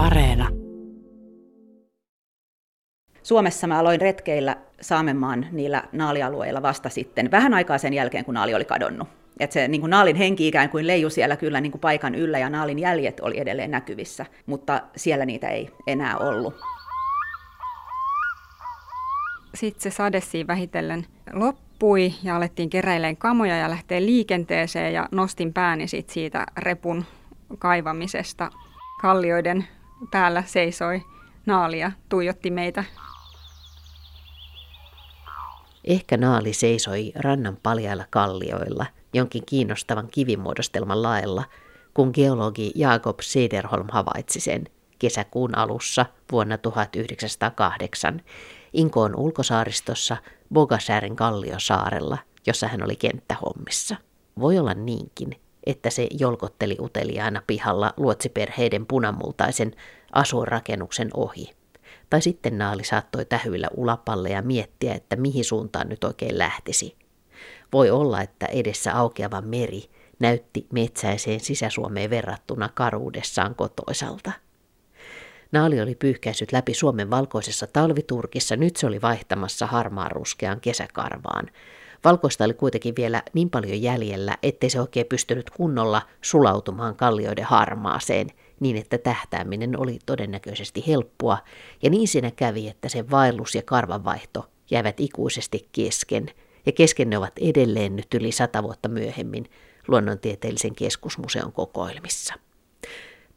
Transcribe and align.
Areena. 0.00 0.48
Suomessa 3.22 3.66
mä 3.66 3.78
aloin 3.78 4.00
retkeillä 4.00 4.56
Saamenmaan 4.80 5.46
niillä 5.52 5.82
naalialueilla 5.92 6.62
vasta 6.62 6.88
sitten, 6.88 7.30
vähän 7.30 7.54
aikaa 7.54 7.78
sen 7.78 7.94
jälkeen, 7.94 8.24
kun 8.24 8.34
naali 8.34 8.54
oli 8.54 8.64
kadonnut. 8.64 9.08
Et 9.40 9.52
se 9.52 9.68
niin 9.68 9.80
kuin 9.80 9.90
naalin 9.90 10.16
henki 10.16 10.48
ikään 10.48 10.70
kuin 10.70 10.86
leiju 10.86 11.10
siellä 11.10 11.36
kyllä 11.36 11.60
niin 11.60 11.72
kuin 11.72 11.80
paikan 11.80 12.14
yllä 12.14 12.38
ja 12.38 12.50
naalin 12.50 12.78
jäljet 12.78 13.20
oli 13.20 13.40
edelleen 13.40 13.70
näkyvissä, 13.70 14.26
mutta 14.46 14.82
siellä 14.96 15.26
niitä 15.26 15.48
ei 15.48 15.70
enää 15.86 16.18
ollut. 16.18 16.54
Sitten 19.54 19.82
se 19.82 19.96
sade 19.96 20.20
siinä 20.20 20.46
vähitellen 20.46 21.06
loppui 21.32 22.12
ja 22.22 22.36
alettiin 22.36 22.70
keräilemään 22.70 23.16
kamoja 23.16 23.56
ja 23.56 23.70
lähteä 23.70 24.00
liikenteeseen 24.00 24.94
ja 24.94 25.08
nostin 25.12 25.52
pääni 25.52 25.86
sit 25.86 26.10
siitä 26.10 26.46
repun 26.58 27.04
kaivamisesta. 27.58 28.50
Kallioiden 29.02 29.66
päällä 30.10 30.42
seisoi 30.46 31.02
naalia, 31.46 31.92
tuijotti 32.08 32.50
meitä 32.50 32.84
Ehkä 35.84 36.16
naali 36.16 36.52
seisoi 36.52 37.12
rannan 37.14 37.58
paljailla 37.62 38.04
kallioilla 38.10 38.86
jonkin 39.12 39.46
kiinnostavan 39.46 40.08
kivimuodostelman 40.12 41.02
laella, 41.02 41.44
kun 41.94 42.10
geologi 42.14 42.72
Jakob 42.74 43.20
Sederholm 43.20 43.86
havaitsi 43.92 44.40
sen 44.40 44.64
kesäkuun 44.98 45.58
alussa 45.58 46.06
vuonna 46.32 46.58
1908 46.58 48.22
Inkoon 48.72 49.16
ulkosaaristossa 49.16 50.16
Bogasäären 50.52 51.16
kalliosaarella, 51.16 52.18
jossa 52.46 52.68
hän 52.68 52.84
oli 52.84 52.96
kenttähommissa. 52.96 53.96
Voi 54.40 54.58
olla 54.58 54.74
niinkin, 54.74 55.40
että 55.70 55.90
se 55.90 56.06
jolkotteli 56.18 56.76
uteliaana 56.80 57.42
pihalla 57.46 57.94
luotsiperheiden 57.96 58.86
punamultaisen 58.86 59.72
asuinrakennuksen 60.12 61.10
ohi. 61.14 61.50
Tai 62.10 62.22
sitten 62.22 62.58
naali 62.58 62.84
saattoi 62.84 63.24
tähyillä 63.24 63.68
ulapalle 63.76 64.28
ja 64.28 64.42
miettiä, 64.42 64.94
että 64.94 65.16
mihin 65.16 65.44
suuntaan 65.44 65.88
nyt 65.88 66.04
oikein 66.04 66.38
lähtisi. 66.38 66.96
Voi 67.72 67.90
olla, 67.90 68.20
että 68.20 68.46
edessä 68.46 68.96
aukeava 68.96 69.40
meri 69.40 69.82
näytti 70.18 70.66
metsäiseen 70.72 71.40
sisäsuomeen 71.40 72.10
verrattuna 72.10 72.70
karuudessaan 72.74 73.54
kotoisalta. 73.54 74.32
Naali 75.52 75.80
oli 75.80 75.94
pyyhkäisyt 75.94 76.52
läpi 76.52 76.74
Suomen 76.74 77.10
valkoisessa 77.10 77.66
talviturkissa, 77.66 78.56
nyt 78.56 78.76
se 78.76 78.86
oli 78.86 79.02
vaihtamassa 79.02 79.66
harmaan 79.66 80.10
ruskean 80.10 80.60
kesäkarvaan. 80.60 81.46
Valkoista 82.04 82.44
oli 82.44 82.54
kuitenkin 82.54 82.96
vielä 82.96 83.22
niin 83.34 83.50
paljon 83.50 83.82
jäljellä, 83.82 84.36
ettei 84.42 84.70
se 84.70 84.80
oikein 84.80 85.06
pystynyt 85.06 85.50
kunnolla 85.50 86.02
sulautumaan 86.22 86.96
kallioiden 86.96 87.44
harmaaseen– 87.44 88.26
niin 88.60 88.76
että 88.76 88.98
tähtääminen 88.98 89.80
oli 89.80 89.98
todennäköisesti 90.06 90.84
helppoa, 90.86 91.38
ja 91.82 91.90
niin 91.90 92.08
siinä 92.08 92.30
kävi, 92.30 92.68
että 92.68 92.88
se 92.88 93.10
vaellus 93.10 93.54
ja 93.54 93.62
karvanvaihto 93.62 94.46
jäivät 94.70 95.00
ikuisesti 95.00 95.68
kesken, 95.72 96.26
ja 96.66 96.72
kesken 96.72 97.10
ne 97.10 97.18
ovat 97.18 97.32
edelleen 97.40 97.96
nyt 97.96 98.14
yli 98.14 98.32
sata 98.32 98.62
vuotta 98.62 98.88
myöhemmin 98.88 99.50
Luonnontieteellisen 99.88 100.74
keskusmuseon 100.74 101.52
kokoelmissa. 101.52 102.34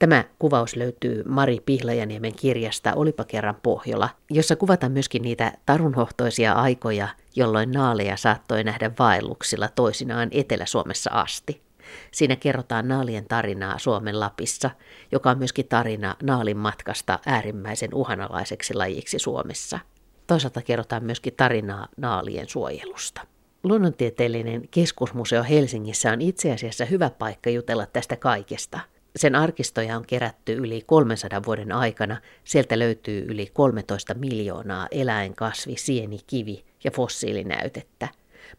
Tämä 0.04 0.24
kuvaus 0.40 0.76
löytyy 0.76 1.24
Mari 1.28 1.60
Pihlajaniemen 1.66 2.36
kirjasta 2.36 2.94
Olipa 2.96 3.24
kerran 3.24 3.56
Pohjola, 3.64 4.10
jossa 4.30 4.56
kuvataan 4.56 4.92
myöskin 4.92 5.22
niitä 5.22 5.54
tarunhohtoisia 5.66 6.54
aikoja, 6.54 7.08
jolloin 7.36 7.72
naaleja 7.72 8.18
saattoi 8.18 8.64
nähdä 8.64 8.92
vaelluksilla 9.00 9.70
toisinaan 9.76 10.30
Etelä-Suomessa 10.32 11.10
asti. 11.14 11.62
Siinä 12.12 12.36
kerrotaan 12.36 12.88
naalien 12.88 13.26
tarinaa 13.26 13.80
Suomen 13.80 14.20
Lapissa, 14.20 14.70
joka 15.12 15.30
on 15.30 15.38
myöskin 15.38 15.68
tarina 15.68 16.16
naalin 16.24 16.58
matkasta 16.58 17.20
äärimmäisen 17.26 17.94
uhanalaiseksi 17.94 18.74
lajiksi 18.74 19.20
Suomessa. 19.20 19.80
Toisaalta 20.28 20.62
kerrotaan 20.62 21.04
myöskin 21.04 21.34
tarinaa 21.38 21.88
naalien 21.98 22.50
suojelusta. 22.50 23.22
Luonnontieteellinen 23.64 24.68
keskusmuseo 24.72 25.44
Helsingissä 25.44 26.12
on 26.12 26.22
itse 26.22 26.52
asiassa 26.52 26.86
hyvä 26.86 27.10
paikka 27.10 27.50
jutella 27.50 27.86
tästä 27.86 28.16
kaikesta. 28.16 28.80
Sen 29.16 29.36
arkistoja 29.36 29.98
on 29.98 30.06
kerätty 30.08 30.54
yli 30.54 30.82
300 30.86 31.44
vuoden 31.46 31.72
aikana. 31.72 32.22
Sieltä 32.44 32.80
löytyy 32.80 33.26
yli 33.28 33.50
13 33.54 34.14
miljoonaa 34.14 34.88
eläin, 34.92 35.36
kasvi, 35.36 35.76
sieni, 35.78 36.20
kivi 36.28 36.66
ja 36.84 36.92
fossiilinäytettä. 36.92 38.08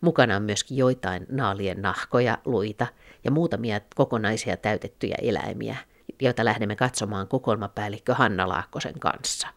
Mukana 0.00 0.36
on 0.36 0.42
myöskin 0.42 0.76
joitain 0.76 1.26
naalien 1.30 1.82
nahkoja, 1.82 2.38
luita 2.44 2.86
ja 3.24 3.30
muutamia 3.30 3.80
kokonaisia 3.94 4.56
täytettyjä 4.56 5.16
eläimiä, 5.22 5.76
joita 6.22 6.44
lähdemme 6.44 6.76
katsomaan 6.76 7.28
kokoelmapäällikkö 7.28 8.14
Hanna 8.14 8.48
Laakkosen 8.48 9.00
kanssa. 9.00 9.48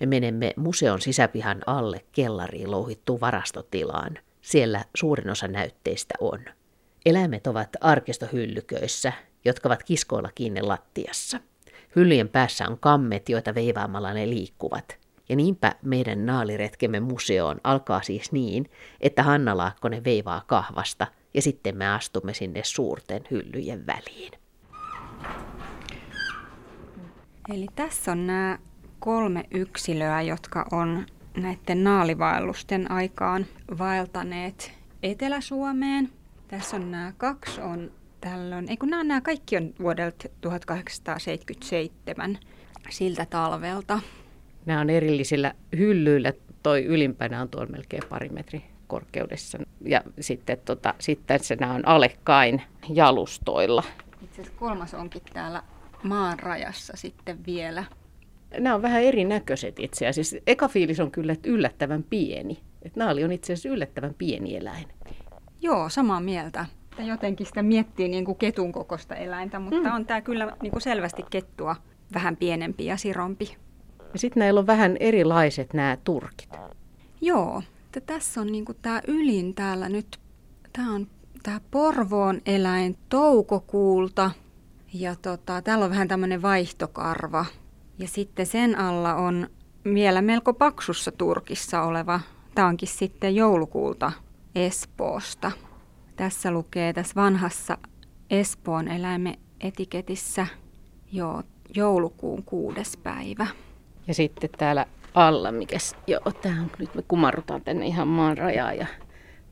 Me 0.00 0.06
menemme 0.06 0.52
museon 0.56 1.00
sisäpihan 1.00 1.62
alle 1.66 2.04
kellariin 2.12 2.70
louhittuun 2.70 3.20
varastotilaan. 3.20 4.18
Siellä 4.40 4.84
suurin 4.96 5.30
osa 5.30 5.48
näytteistä 5.48 6.14
on. 6.20 6.44
Eläimet 7.06 7.46
ovat 7.46 7.68
arkistohyllyköissä, 7.80 9.12
jotka 9.46 9.68
ovat 9.68 9.82
kiskoilla 9.82 10.30
kiinni 10.34 10.62
lattiassa. 10.62 11.40
Hyllyjen 11.96 12.28
päässä 12.28 12.68
on 12.68 12.78
kammet, 12.78 13.28
joita 13.28 13.54
veivaamalla 13.54 14.14
ne 14.14 14.30
liikkuvat. 14.30 14.98
Ja 15.28 15.36
niinpä 15.36 15.74
meidän 15.82 16.26
naaliretkemme 16.26 17.00
museoon 17.00 17.60
alkaa 17.64 18.02
siis 18.02 18.32
niin, 18.32 18.70
että 19.00 19.22
Hanna 19.22 19.56
Laakkonen 19.56 20.04
veivaa 20.04 20.42
kahvasta 20.46 21.06
ja 21.34 21.42
sitten 21.42 21.76
me 21.76 21.88
astumme 21.88 22.34
sinne 22.34 22.60
suurten 22.64 23.22
hyllyjen 23.30 23.86
väliin. 23.86 24.32
Eli 27.48 27.66
tässä 27.74 28.12
on 28.12 28.26
nämä 28.26 28.58
kolme 28.98 29.44
yksilöä, 29.50 30.22
jotka 30.22 30.66
on 30.72 31.06
näiden 31.36 31.84
naalivaellusten 31.84 32.90
aikaan 32.90 33.46
vaeltaneet 33.78 34.72
Etelä-Suomeen. 35.02 36.08
Tässä 36.48 36.76
on 36.76 36.90
nämä 36.90 37.12
kaksi 37.16 37.60
on 37.60 37.90
tällöin, 38.20 38.70
ei 38.70 38.76
kun 38.76 38.90
nämä, 38.90 39.04
nämä 39.04 39.20
kaikki 39.20 39.56
on 39.56 39.74
vuodelta 39.80 40.28
1877 40.40 42.38
siltä 42.90 43.26
talvelta. 43.30 44.00
Nämä 44.66 44.80
on 44.80 44.90
erillisillä 44.90 45.54
hyllyillä. 45.76 46.32
Toi 46.62 46.84
ylimpänä 46.84 47.42
on 47.42 47.48
tuolla 47.48 47.70
melkein 47.70 48.02
pari 48.08 48.28
metri 48.28 48.64
korkeudessa. 48.86 49.58
Ja 49.84 50.02
sitten, 50.20 50.58
tota, 50.64 50.94
sitten 50.98 51.44
se 51.44 51.56
nämä 51.56 51.74
on 51.74 51.88
alekkain 51.88 52.62
jalustoilla. 52.88 53.82
Itse 54.22 54.42
asiassa 54.42 54.58
kolmas 54.58 54.94
onkin 54.94 55.22
täällä 55.32 55.62
maan 56.02 56.38
rajassa 56.38 56.92
sitten 56.96 57.46
vielä. 57.46 57.84
Nämä 58.58 58.74
on 58.74 58.82
vähän 58.82 59.02
erinäköiset 59.02 59.78
itse 59.78 60.06
asiassa. 60.06 60.36
Eka 60.46 60.68
fiilis 60.68 61.00
on 61.00 61.10
kyllä 61.10 61.36
yllättävän 61.44 62.02
pieni. 62.02 62.60
Et 62.82 62.96
naali 62.96 63.24
on 63.24 63.32
itse 63.32 63.52
asiassa 63.52 63.68
yllättävän 63.68 64.14
pieni 64.14 64.56
eläin. 64.56 64.88
Joo, 65.60 65.88
samaa 65.88 66.20
mieltä. 66.20 66.66
Jotenkin 67.02 67.46
sitä 67.46 67.62
miettii 67.62 68.08
niin 68.08 68.24
kuin 68.24 68.38
ketun 68.38 68.72
kokosta 68.72 69.14
eläintä, 69.14 69.58
mutta 69.58 69.88
mm. 69.88 69.94
on 69.94 70.06
tämä 70.06 70.20
kyllä 70.20 70.56
niin 70.62 70.70
kuin 70.70 70.82
selvästi 70.82 71.22
kettua 71.30 71.76
vähän 72.14 72.36
pienempi 72.36 72.84
ja 72.84 72.96
sirompi. 72.96 73.56
Ja 74.12 74.18
sitten 74.18 74.40
näillä 74.40 74.60
on 74.60 74.66
vähän 74.66 74.96
erilaiset 75.00 75.74
nämä 75.74 75.98
turkit. 76.04 76.50
Joo, 77.20 77.62
että 77.86 78.00
tässä 78.00 78.40
on 78.40 78.46
niinku 78.46 78.74
tämä 78.74 79.00
ylin 79.06 79.54
täällä 79.54 79.88
nyt. 79.88 80.18
Tämä 80.72 80.94
on 80.94 81.06
tämä 81.42 81.60
Porvoon 81.70 82.40
eläin 82.46 82.96
toukokuulta. 83.08 84.30
Ja 84.94 85.16
tota, 85.16 85.62
täällä 85.62 85.84
on 85.84 85.90
vähän 85.90 86.08
tämmöinen 86.08 86.42
vaihtokarva. 86.42 87.44
Ja 87.98 88.08
sitten 88.08 88.46
sen 88.46 88.78
alla 88.78 89.14
on 89.14 89.48
vielä 89.84 90.22
melko 90.22 90.54
paksussa 90.54 91.12
turkissa 91.12 91.82
oleva. 91.82 92.20
Tämä 92.54 92.68
onkin 92.68 92.88
sitten 92.88 93.34
joulukuulta 93.34 94.12
Espoosta. 94.54 95.52
Tässä 96.16 96.50
lukee 96.50 96.92
tässä 96.92 97.14
vanhassa 97.14 97.78
Espoon 98.30 98.88
eläimen 98.88 99.34
etiketissä 99.60 100.46
jo 101.12 101.42
joulukuun 101.74 102.42
kuudes 102.44 102.96
päivä. 102.96 103.46
Ja 104.06 104.14
sitten 104.14 104.50
täällä 104.58 104.86
alla, 105.14 105.52
mikä 105.52 105.76
joo, 106.06 106.32
tää 106.42 106.52
on, 106.52 106.70
nyt 106.78 106.94
me 106.94 107.02
kumarrutaan 107.02 107.62
tänne 107.62 107.86
ihan 107.86 108.08
maan 108.08 108.38
rajaan 108.38 108.76
ja 108.76 108.86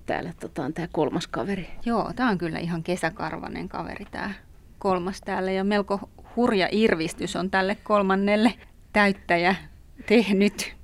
täällä 0.07 0.33
tota, 0.41 0.65
on 0.65 0.75
tämä 0.75 0.89
kolmas 0.93 1.27
kaveri. 1.27 1.69
Joo, 1.87 2.13
tämä 2.17 2.31
on 2.31 2.39
kyllä 2.39 2.59
ihan 2.59 2.83
kesäkarvanen 2.83 3.69
kaveri 3.69 4.05
tämä 4.11 4.31
kolmas 4.79 5.21
täällä 5.21 5.51
ja 5.51 5.65
melko 5.65 6.01
hurja 6.37 6.69
irvistys 6.73 7.37
on 7.37 7.51
tälle 7.51 7.77
kolmannelle 7.83 8.53
täyttäjä 8.93 9.55
tehnyt. 10.07 10.75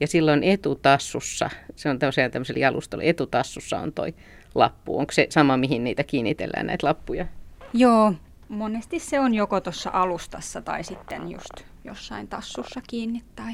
Ja 0.00 0.06
silloin 0.06 0.44
etutassussa, 0.44 1.50
se 1.76 1.88
on 1.88 1.98
tosiaan 1.98 2.30
tämmöisellä 2.30 2.60
jalustolla, 2.60 3.04
etutassussa 3.04 3.78
on 3.78 3.92
toi 3.92 4.14
lappu. 4.54 4.98
Onko 4.98 5.12
se 5.12 5.26
sama, 5.30 5.56
mihin 5.56 5.84
niitä 5.84 6.04
kiinnitellään 6.04 6.66
näitä 6.66 6.86
lappuja? 6.86 7.26
Joo, 7.72 8.14
monesti 8.48 8.98
se 8.98 9.20
on 9.20 9.34
joko 9.34 9.60
tuossa 9.60 9.90
alustassa 9.92 10.62
tai 10.62 10.84
sitten 10.84 11.30
just 11.30 11.50
jossain 11.84 12.28
tassussa 12.28 12.80
kiinni. 12.88 13.22
Tai... 13.36 13.52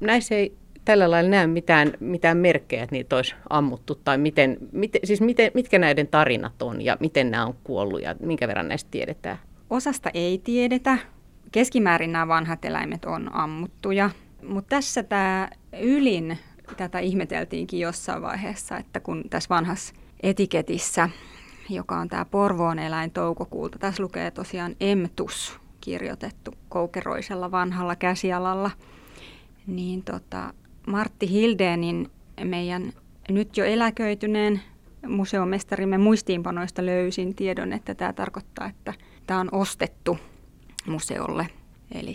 Näissä 0.00 0.34
ei 0.34 0.56
tällä 0.84 1.10
lailla 1.10 1.30
näe 1.30 1.46
mitään, 1.46 1.92
mitään 2.00 2.36
merkkejä, 2.36 2.82
että 2.82 2.96
niitä 2.96 3.16
olisi 3.16 3.34
ammuttu, 3.50 3.94
tai 3.94 4.18
miten, 4.18 4.56
miten, 4.72 5.00
siis 5.04 5.20
miten, 5.20 5.50
mitkä 5.54 5.78
näiden 5.78 6.06
tarinat 6.06 6.62
on 6.62 6.82
ja 6.82 6.96
miten 7.00 7.30
nämä 7.30 7.46
on 7.46 7.54
kuollut 7.64 8.02
ja 8.02 8.14
minkä 8.20 8.48
verran 8.48 8.68
näistä 8.68 8.90
tiedetään? 8.90 9.38
Osasta 9.70 10.10
ei 10.14 10.38
tiedetä. 10.44 10.98
keskimäärin 11.52 12.12
nämä 12.12 12.28
vanhat 12.28 12.64
eläimet 12.64 13.04
on 13.04 13.34
ammuttuja, 13.34 14.10
mutta 14.48 14.76
tässä 14.76 15.02
tämä 15.02 15.48
ylin, 15.80 16.38
tätä 16.76 16.98
ihmeteltiinkin 16.98 17.80
jossain 17.80 18.22
vaiheessa, 18.22 18.76
että 18.76 19.00
kun 19.00 19.24
tässä 19.30 19.48
vanhassa 19.48 19.94
etiketissä, 20.22 21.08
joka 21.68 21.98
on 21.98 22.08
tämä 22.08 22.24
Porvoon 22.24 22.78
eläin 22.78 23.10
toukokuulta, 23.10 23.78
tässä 23.78 24.02
lukee 24.02 24.30
tosiaan 24.30 24.76
emtus 24.80 25.60
kirjoitettu 25.80 26.54
koukeroisella 26.68 27.50
vanhalla 27.50 27.96
käsialalla, 27.96 28.70
niin 29.66 30.02
tota, 30.02 30.54
Martti 30.86 31.30
Hildeenin 31.30 32.10
meidän 32.44 32.92
nyt 33.28 33.56
jo 33.56 33.64
eläköityneen 33.64 34.60
museomestarimme 35.08 35.98
muistiinpanoista 35.98 36.86
löysin 36.86 37.34
tiedon, 37.34 37.72
että 37.72 37.94
tämä 37.94 38.12
tarkoittaa, 38.12 38.66
että 38.66 38.94
tämä 39.26 39.40
on 39.40 39.48
ostettu 39.52 40.18
museolle. 40.86 41.46
Eli 41.94 42.14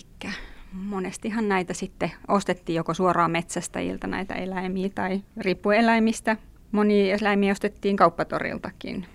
monestihan 0.73 1.49
näitä 1.49 1.73
sitten 1.73 2.11
ostettiin 2.27 2.75
joko 2.75 2.93
suoraan 2.93 3.31
metsästäjiltä 3.31 4.07
näitä 4.07 4.33
eläimiä 4.33 4.89
tai 4.95 5.21
riippueläimistä. 5.37 6.37
Moni 6.71 7.11
eläimiä 7.11 7.51
ostettiin 7.51 7.95
kauppatoriltakin 7.95 9.05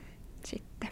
sitten. 0.44 0.88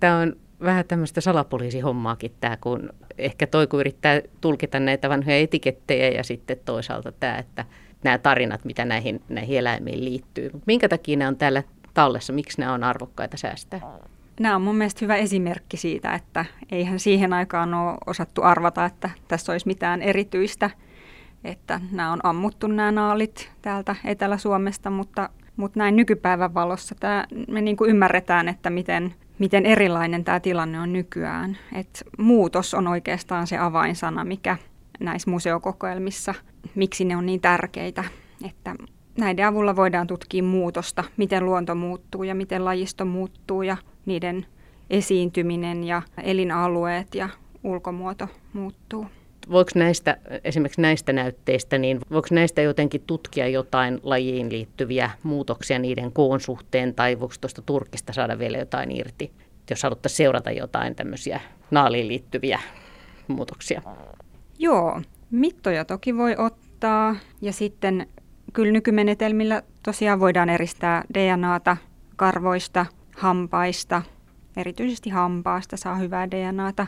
Tämä 0.00 0.18
on 0.18 0.36
vähän 0.62 0.84
tämmöistä 0.88 1.20
salapoliisihommaakin 1.20 2.32
tämä, 2.40 2.56
kun 2.56 2.90
ehkä 3.18 3.46
toi 3.46 3.66
kun 3.66 3.80
yrittää 3.80 4.20
tulkita 4.40 4.80
näitä 4.80 5.08
vanhoja 5.08 5.36
etikettejä 5.36 6.08
ja 6.08 6.24
sitten 6.24 6.56
toisaalta 6.64 7.12
tämä, 7.12 7.38
että 7.38 7.64
nämä 8.04 8.18
tarinat, 8.18 8.64
mitä 8.64 8.84
näihin, 8.84 9.20
näihin 9.28 9.58
eläimiin 9.58 10.04
liittyy. 10.04 10.50
Minkä 10.66 10.88
takia 10.88 11.16
nämä 11.16 11.28
on 11.28 11.36
täällä 11.36 11.62
tallessa, 11.94 12.32
miksi 12.32 12.60
nämä 12.60 12.72
on 12.72 12.84
arvokkaita 12.84 13.36
säästää? 13.36 13.80
Nämä 14.40 14.56
on 14.56 14.62
mun 14.62 14.76
mielestä 14.76 14.98
hyvä 15.00 15.16
esimerkki 15.16 15.76
siitä, 15.76 16.14
että 16.14 16.44
eihän 16.72 16.98
siihen 17.00 17.32
aikaan 17.32 17.74
ole 17.74 17.98
osattu 18.06 18.42
arvata, 18.42 18.84
että 18.84 19.10
tässä 19.28 19.52
olisi 19.52 19.66
mitään 19.66 20.02
erityistä, 20.02 20.70
että 21.44 21.80
nämä 21.92 22.12
on 22.12 22.20
ammuttu 22.22 22.66
nämä 22.66 22.92
naalit 22.92 23.50
täältä 23.62 23.96
Etelä-Suomesta, 24.04 24.90
mutta, 24.90 25.28
mutta 25.60 25.78
näin 25.78 25.96
nykypäivän 25.96 26.54
valossa 26.54 26.94
tämä, 27.00 27.26
me 27.48 27.60
niin 27.60 27.76
kuin 27.76 27.90
ymmärretään, 27.90 28.48
että 28.48 28.70
miten, 28.70 29.14
miten 29.38 29.66
erilainen 29.66 30.24
tämä 30.24 30.40
tilanne 30.40 30.80
on 30.80 30.92
nykyään. 30.92 31.58
Et 31.74 32.04
muutos 32.18 32.74
on 32.74 32.88
oikeastaan 32.88 33.46
se 33.46 33.58
avainsana, 33.58 34.24
mikä 34.24 34.56
näissä 35.00 35.30
museokokoelmissa, 35.30 36.34
miksi 36.74 37.04
ne 37.04 37.16
on 37.16 37.26
niin 37.26 37.40
tärkeitä, 37.40 38.04
että 38.44 38.74
näiden 39.18 39.46
avulla 39.46 39.76
voidaan 39.76 40.06
tutkia 40.06 40.42
muutosta, 40.42 41.04
miten 41.16 41.44
luonto 41.44 41.74
muuttuu 41.74 42.22
ja 42.22 42.34
miten 42.34 42.64
lajisto 42.64 43.04
muuttuu 43.04 43.62
ja 43.62 43.76
niiden 44.06 44.46
esiintyminen 44.90 45.84
ja 45.84 46.02
elinalueet 46.22 47.14
ja 47.14 47.28
ulkomuoto 47.64 48.28
muuttuu. 48.52 49.06
Voiko 49.50 49.70
näistä, 49.74 50.16
esimerkiksi 50.44 50.80
näistä 50.80 51.12
näytteistä, 51.12 51.78
niin 51.78 51.98
voiko 52.10 52.28
näistä 52.30 52.62
jotenkin 52.62 53.02
tutkia 53.06 53.48
jotain 53.48 54.00
lajiin 54.02 54.52
liittyviä 54.52 55.10
muutoksia 55.22 55.78
niiden 55.78 56.12
koon 56.12 56.40
suhteen, 56.40 56.94
tai 56.94 57.20
voiko 57.20 57.34
tuosta 57.40 57.62
Turkista 57.62 58.12
saada 58.12 58.38
vielä 58.38 58.58
jotain 58.58 58.96
irti, 58.96 59.32
jos 59.70 59.82
haluttaisiin 59.82 60.16
seurata 60.16 60.50
jotain 60.50 60.94
tämmöisiä 60.94 61.40
naaliin 61.70 62.08
liittyviä 62.08 62.60
muutoksia? 63.28 63.82
Joo, 64.58 65.02
mittoja 65.30 65.84
toki 65.84 66.16
voi 66.16 66.34
ottaa, 66.38 67.16
ja 67.40 67.52
sitten 67.52 68.06
kyllä 68.52 68.72
nykymenetelmillä 68.72 69.62
tosiaan 69.82 70.20
voidaan 70.20 70.48
eristää 70.48 71.04
DNAta 71.14 71.76
karvoista, 72.16 72.86
hampaista, 73.16 74.02
erityisesti 74.56 75.10
hampaasta 75.10 75.76
saa 75.76 75.94
hyvää 75.96 76.30
DNAta. 76.30 76.86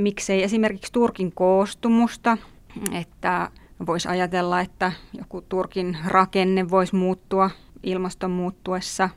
Miksei 0.00 0.42
esimerkiksi 0.42 0.92
Turkin 0.92 1.32
koostumusta, 1.32 2.38
että 2.92 3.50
voisi 3.86 4.08
ajatella, 4.08 4.60
että 4.60 4.92
joku 5.18 5.40
Turkin 5.40 5.96
rakenne 6.06 6.70
voisi 6.70 6.96
muuttua 6.96 7.50
ilmaston 7.82 8.30
muuttuessa. 8.30 9.08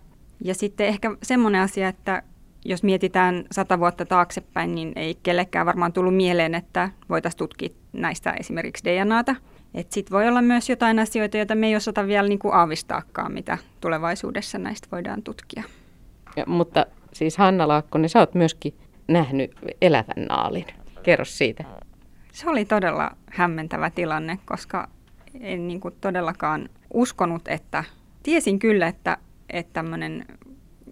Ja 0.43 0.55
sitten 0.55 0.87
ehkä 0.87 1.17
semmoinen 1.23 1.61
asia, 1.61 1.87
että 1.87 2.23
jos 2.65 2.83
mietitään 2.83 3.45
sata 3.51 3.79
vuotta 3.79 4.05
taaksepäin, 4.05 4.75
niin 4.75 4.93
ei 4.95 5.17
kellekään 5.23 5.65
varmaan 5.65 5.93
tullut 5.93 6.15
mieleen, 6.15 6.55
että 6.55 6.89
voitaisiin 7.09 7.37
tutkia 7.37 7.69
näistä 7.93 8.31
esimerkiksi 8.31 8.85
DNAta– 8.85 9.35
sitten 9.89 10.11
voi 10.11 10.27
olla 10.27 10.41
myös 10.41 10.69
jotain 10.69 10.99
asioita, 10.99 11.37
joita 11.37 11.55
me 11.55 11.67
ei 11.67 11.75
osata 11.75 12.07
vielä 12.07 12.27
niin 12.27 12.39
kuin 12.39 12.53
aavistaakaan, 12.53 13.33
mitä 13.33 13.57
tulevaisuudessa 13.81 14.57
näistä 14.57 14.87
voidaan 14.91 15.23
tutkia. 15.23 15.63
Ja, 16.35 16.43
mutta 16.47 16.85
siis 17.13 17.37
Hanna 17.37 17.67
Laakkonen, 17.67 18.09
sä 18.09 18.19
oot 18.19 18.35
myöskin 18.35 18.73
nähnyt 19.07 19.51
elävän 19.81 20.25
naalin. 20.29 20.65
Kerro 21.03 21.25
siitä. 21.25 21.63
Se 22.31 22.49
oli 22.49 22.65
todella 22.65 23.11
hämmentävä 23.25 23.89
tilanne, 23.89 24.39
koska 24.45 24.87
en 25.39 25.67
niin 25.67 25.79
kuin 25.79 25.95
todellakaan 26.01 26.69
uskonut, 26.93 27.47
että 27.47 27.83
tiesin 28.23 28.59
kyllä, 28.59 28.87
että, 28.87 29.17
että 29.49 29.73
tämmöinen 29.73 30.25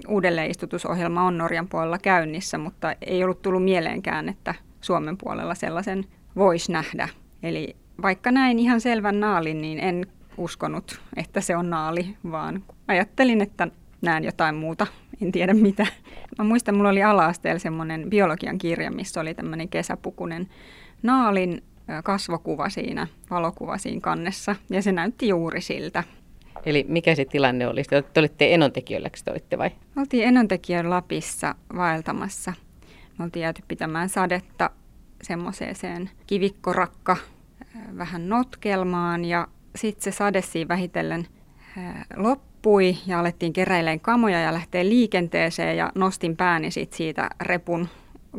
uudelleenistutusohjelma 0.08 1.24
on 1.24 1.38
Norjan 1.38 1.68
puolella 1.68 1.98
käynnissä, 1.98 2.58
mutta 2.58 2.96
ei 3.02 3.24
ollut 3.24 3.42
tullut 3.42 3.64
mieleenkään, 3.64 4.30
että 4.30 4.56
Suomen 4.82 5.18
puolella 5.18 5.56
sellaisen 5.56 6.06
voisi 6.36 6.72
nähdä. 6.72 7.10
Eli 7.44 7.76
vaikka 8.02 8.32
näin 8.32 8.60
ihan 8.60 8.82
selvän 8.82 9.20
naalin, 9.20 9.62
niin 9.62 9.80
en 9.80 10.08
uskonut, 10.38 11.02
että 11.16 11.42
se 11.42 11.56
on 11.56 11.70
naali, 11.70 12.18
vaan 12.32 12.64
ajattelin, 12.88 13.42
että 13.42 13.68
näen 14.02 14.24
jotain 14.24 14.56
muuta, 14.56 14.88
en 15.26 15.32
tiedä 15.32 15.54
mitä. 15.54 15.88
Mä 16.38 16.44
muistan, 16.44 16.76
mulla 16.76 16.90
oli 16.90 17.04
ala-asteella 17.04 17.60
semmoinen 17.60 18.10
biologian 18.10 18.58
kirja, 18.58 18.92
missä 18.92 19.22
oli 19.22 19.34
tämmöinen 19.34 19.70
kesäpukunen 19.70 20.48
naalin 21.04 21.64
kasvokuva 22.04 22.70
siinä, 22.70 23.08
valokuva 23.30 23.78
siinä 23.78 24.02
kannessa, 24.02 24.56
ja 24.70 24.82
se 24.82 24.92
näytti 24.92 25.28
juuri 25.28 25.62
siltä. 25.62 26.04
Eli 26.66 26.86
mikä 26.88 27.16
se 27.16 27.26
tilanne 27.26 27.68
oli? 27.68 27.84
Te 28.14 28.20
olitte 28.20 28.54
enontekijöillä, 28.54 29.10
te 29.26 29.32
olitte 29.32 29.58
vai? 29.58 29.70
Me 29.96 30.02
oltiin 30.02 30.28
enontekijöillä 30.28 30.90
Lapissa 30.90 31.56
vaeltamassa. 31.76 32.54
Me 33.18 33.24
oltiin 33.24 33.44
jääty 33.44 33.62
pitämään 33.68 34.10
sadetta 34.10 34.70
semmoiseen 35.22 36.10
kivikkorakka 36.28 37.18
vähän 37.98 38.30
notkelmaan 38.30 39.26
ja 39.26 39.48
sitten 39.76 40.04
se 40.04 40.18
sade 40.18 40.42
siinä 40.42 40.68
vähitellen 40.68 41.28
loppui 42.16 42.51
ja 43.08 43.20
alettiin 43.20 43.54
keräilemään 43.54 44.00
kamoja 44.00 44.40
ja 44.40 44.54
lähteä 44.54 44.86
liikenteeseen 44.86 45.78
ja 45.78 45.92
nostin 45.96 46.38
pääni 46.38 46.72
sit 46.72 46.94
siitä 46.94 47.30
repun 47.42 47.88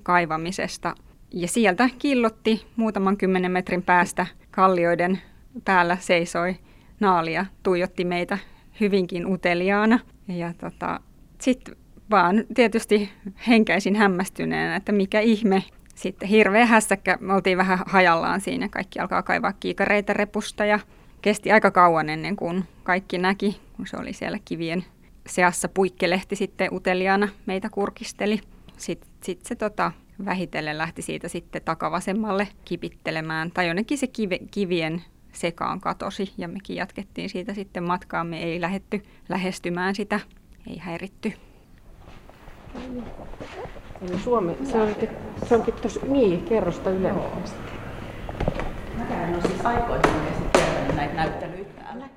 kaivamisesta. 0.02 0.94
Ja 1.30 1.48
sieltä 1.48 1.90
killotti 1.98 2.66
muutaman 2.76 3.16
kymmenen 3.16 3.52
metrin 3.52 3.82
päästä 3.82 4.26
kallioiden 4.50 5.20
päällä 5.64 5.96
seisoi 6.00 6.56
naalia, 7.00 7.46
tuijotti 7.62 8.04
meitä 8.04 8.38
hyvinkin 8.80 9.26
uteliaana. 9.26 9.98
Ja 10.28 10.54
tota, 10.58 11.00
sitten 11.40 11.76
vaan 12.10 12.44
tietysti 12.54 13.10
henkäisin 13.48 13.96
hämmästyneenä, 13.96 14.76
että 14.76 14.92
mikä 14.92 15.20
ihme, 15.20 15.62
sitten 15.94 16.28
hirveä 16.28 16.66
hässäkkä, 16.66 17.18
me 17.20 17.34
oltiin 17.34 17.58
vähän 17.58 17.78
hajallaan 17.86 18.40
siinä, 18.40 18.68
kaikki 18.68 18.98
alkaa 18.98 19.22
kaivaa 19.22 19.52
kiikareita 19.52 20.12
repusta 20.12 20.64
ja 20.64 20.78
kesti 21.22 21.52
aika 21.52 21.70
kauan 21.70 22.08
ennen 22.08 22.36
kuin 22.36 22.64
kaikki 22.82 23.18
näki, 23.18 23.60
kun 23.76 23.86
se 23.86 23.96
oli 23.96 24.12
siellä 24.12 24.38
kivien 24.44 24.84
seassa 25.26 25.68
puikkelehti 25.68 26.36
sitten 26.36 26.74
uteliaana 26.74 27.28
meitä 27.46 27.68
kurkisteli. 27.70 28.40
Sitten 28.76 29.10
sit 29.22 29.46
se 29.46 29.54
tota, 29.54 29.92
vähitellen 30.24 30.78
lähti 30.78 31.02
siitä 31.02 31.28
sitten 31.28 31.62
takavasemmalle 31.64 32.48
kipittelemään, 32.64 33.50
tai 33.50 33.66
jonnekin 33.66 33.98
se 33.98 34.06
kive, 34.06 34.38
kivien 34.50 35.02
sekaan 35.32 35.80
katosi, 35.80 36.32
ja 36.38 36.48
mekin 36.48 36.76
jatkettiin 36.76 37.30
siitä 37.30 37.54
sitten 37.54 37.82
matkaamme, 37.82 38.42
ei 38.42 38.60
lähetty 38.60 39.02
lähestymään 39.28 39.94
sitä, 39.94 40.20
ei 40.70 40.78
häiritty. 40.78 41.32
Eli 44.02 44.18
Suomi, 44.18 44.56
se, 44.64 44.80
on, 44.80 44.88
se 45.48 45.54
onkin 45.56 45.74
tuossa 45.74 46.00
niin, 46.08 46.44
kerrosta 46.44 46.90
ylemmästi. 46.90 47.72
Mäkään 48.98 49.34
on 49.34 49.42
siis 49.42 49.66
aikoinaan 49.66 50.61
näitä 50.96 51.14
näyttelyitä 51.14 51.82
täällä. 51.82 52.08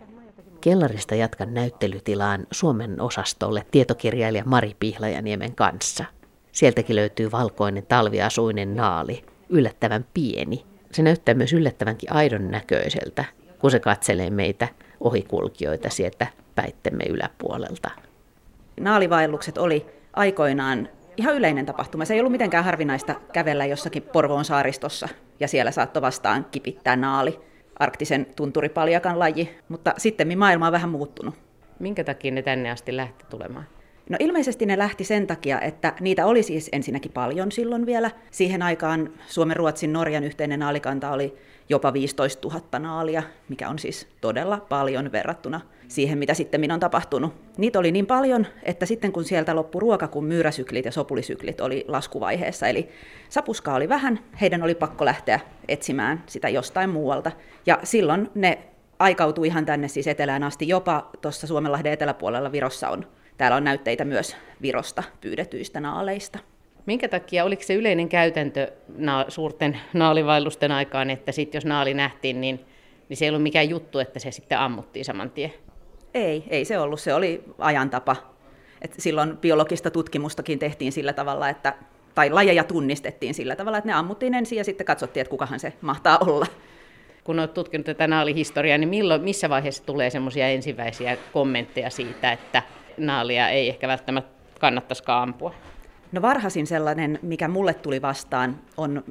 Kellarista 0.62 1.16
jatkan 1.16 1.54
näyttelytilaan 1.54 2.48
Suomen 2.52 3.02
osastolle 3.02 3.66
tietokirjailija 3.72 4.44
Mari 4.46 4.76
Pihlajaniemen 4.80 5.56
kanssa. 5.56 6.06
Sieltäkin 6.52 6.96
löytyy 6.96 7.32
valkoinen 7.32 7.86
talviasuinen 7.86 8.76
naali, 8.76 9.26
yllättävän 9.50 10.06
pieni. 10.14 10.66
Se 10.92 11.04
näyttää 11.04 11.36
myös 11.36 11.54
yllättävänkin 11.54 12.14
aidon 12.14 12.52
näköiseltä, 12.52 13.26
kun 13.60 13.72
se 13.72 13.80
katselee 13.80 14.30
meitä 14.30 14.68
ohikulkijoita 15.00 15.90
sieltä 15.90 16.28
päittemme 16.56 17.04
yläpuolelta. 17.04 17.92
Naalivaellukset 18.80 19.58
oli 19.58 19.86
aikoinaan 20.14 20.90
ihan 21.18 21.36
yleinen 21.36 21.66
tapahtuma. 21.66 22.06
Se 22.06 22.14
ei 22.14 22.20
ollut 22.20 22.32
mitenkään 22.32 22.64
harvinaista 22.64 23.16
kävellä 23.34 23.66
jossakin 23.66 24.04
Porvoon 24.04 24.46
saaristossa 24.46 25.10
ja 25.40 25.48
siellä 25.48 25.72
saattoi 25.72 26.02
vastaan 26.02 26.46
kipittää 26.52 26.96
naali, 26.96 27.40
arktisen 27.80 28.28
tunturipaljakan 28.36 29.20
laji, 29.20 29.58
mutta 29.70 29.94
sitten 29.98 30.38
maailma 30.38 30.66
on 30.66 30.72
vähän 30.72 30.90
muuttunut. 30.90 31.36
Minkä 31.80 32.04
takia 32.04 32.32
ne 32.32 32.42
tänne 32.42 32.72
asti 32.72 32.96
lähti 32.96 33.26
tulemaan? 33.30 33.66
No 34.10 34.18
ilmeisesti 34.20 34.66
ne 34.66 34.78
lähti 34.78 35.04
sen 35.04 35.28
takia, 35.28 35.62
että 35.62 35.94
niitä 36.00 36.26
oli 36.26 36.44
siis 36.44 36.70
ensinnäkin 36.72 37.12
paljon 37.12 37.52
silloin 37.52 37.86
vielä. 37.86 38.12
Siihen 38.32 38.62
aikaan 38.62 39.10
Suomen, 39.28 39.58
Ruotsin, 39.58 39.94
Norjan 39.94 40.24
yhteinen 40.24 40.60
naalikanta 40.60 41.12
oli 41.12 41.36
jopa 41.70 41.94
15 41.94 42.48
000 42.48 42.80
naalia, 42.80 43.24
mikä 43.50 43.70
on 43.70 43.80
siis 43.80 44.08
todella 44.22 44.66
paljon 44.70 45.12
verrattuna 45.12 45.62
siihen, 45.88 46.18
mitä 46.18 46.34
sitten 46.34 46.72
on 46.72 46.80
tapahtunut. 46.80 47.34
Niitä 47.58 47.80
oli 47.80 47.92
niin 47.92 48.06
paljon, 48.06 48.48
että 48.64 48.86
sitten 48.86 49.12
kun 49.12 49.24
sieltä 49.24 49.56
loppui 49.56 49.82
ruoka, 49.82 50.08
kun 50.08 50.26
myyräsyklit 50.26 50.86
ja 50.86 50.92
sopulisyklit 50.92 51.62
oli 51.62 51.86
laskuvaiheessa, 51.88 52.68
eli 52.68 52.90
sapuskaa 53.30 53.76
oli 53.76 53.90
vähän, 53.90 54.20
heidän 54.42 54.64
oli 54.64 54.76
pakko 54.76 55.06
lähteä 55.06 55.40
etsimään 55.68 56.24
sitä 56.26 56.50
jostain 56.50 56.90
muualta. 56.90 57.32
Ja 57.66 57.80
silloin 57.84 58.30
ne 58.36 58.60
aikautui 59.00 59.48
ihan 59.48 59.66
tänne 59.66 59.88
siis 59.88 60.08
etelään 60.08 60.44
asti, 60.44 60.68
jopa 60.68 61.10
tuossa 61.22 61.48
Suomenlahden 61.48 61.94
eteläpuolella 61.94 62.52
Virossa 62.52 62.90
on. 62.90 63.08
Täällä 63.38 63.58
on 63.58 63.64
näytteitä 63.64 64.06
myös 64.06 64.36
Virosta 64.62 65.04
pyydetyistä 65.22 65.80
naaleista. 65.80 66.40
Minkä 66.86 67.08
takia, 67.08 67.44
oliko 67.44 67.64
se 67.64 67.74
yleinen 67.74 68.10
käytäntö 68.10 68.72
na- 68.98 69.26
suurten 69.28 69.80
naalivaellusten 69.94 70.72
aikaan, 70.72 71.10
että 71.10 71.32
sitten 71.32 71.58
jos 71.58 71.66
naali 71.66 71.94
nähtiin, 71.94 72.42
niin, 72.42 72.66
niin 73.10 73.18
se 73.18 73.26
ei 73.26 73.30
ollut 73.30 73.44
mikään 73.44 73.70
juttu, 73.70 74.00
että 74.00 74.20
se 74.20 74.32
sitten 74.32 74.60
ammuttiin 74.60 75.06
saman 75.06 75.30
tien? 75.30 75.54
Ei, 76.14 76.44
ei 76.50 76.66
se 76.66 76.80
ollut. 76.80 77.00
Se 77.00 77.14
oli 77.14 77.44
ajantapa. 77.60 78.16
Et 78.82 78.96
silloin 78.98 79.38
biologista 79.38 79.92
tutkimustakin 79.92 80.60
tehtiin 80.60 80.92
sillä 80.92 81.14
tavalla, 81.14 81.50
että, 81.50 81.74
tai 82.16 82.30
lajeja 82.30 82.64
tunnistettiin 82.64 83.34
sillä 83.34 83.56
tavalla, 83.56 83.78
että 83.78 83.88
ne 83.88 83.94
ammuttiin 83.94 84.34
ensin 84.34 84.58
ja 84.58 84.64
sitten 84.64 84.86
katsottiin, 84.86 85.22
että 85.22 85.30
kukahan 85.30 85.60
se 85.60 85.74
mahtaa 85.82 86.18
olla. 86.18 86.46
Kun 87.24 87.40
olet 87.40 87.54
tutkinut 87.54 87.86
tätä 87.86 88.08
naalihistoriaa, 88.08 88.78
niin 88.78 88.90
milloin, 88.90 89.22
missä 89.22 89.50
vaiheessa 89.50 89.86
tulee 89.86 90.10
semmoisia 90.10 90.48
ensimmäisiä 90.48 91.18
kommentteja 91.34 91.90
siitä, 91.90 92.32
että 92.32 92.64
naalia 92.98 93.50
ei 93.50 93.70
ehkä 93.70 93.88
välttämättä 93.88 94.60
kannattaisikaan 94.60 95.24
ampua? 95.24 95.54
No 96.12 96.22
varhaisin 96.22 96.68
sellainen, 96.68 97.20
mikä 97.22 97.48
mulle 97.48 97.74
tuli 97.74 98.02
vastaan, 98.02 98.60
on 98.78 99.04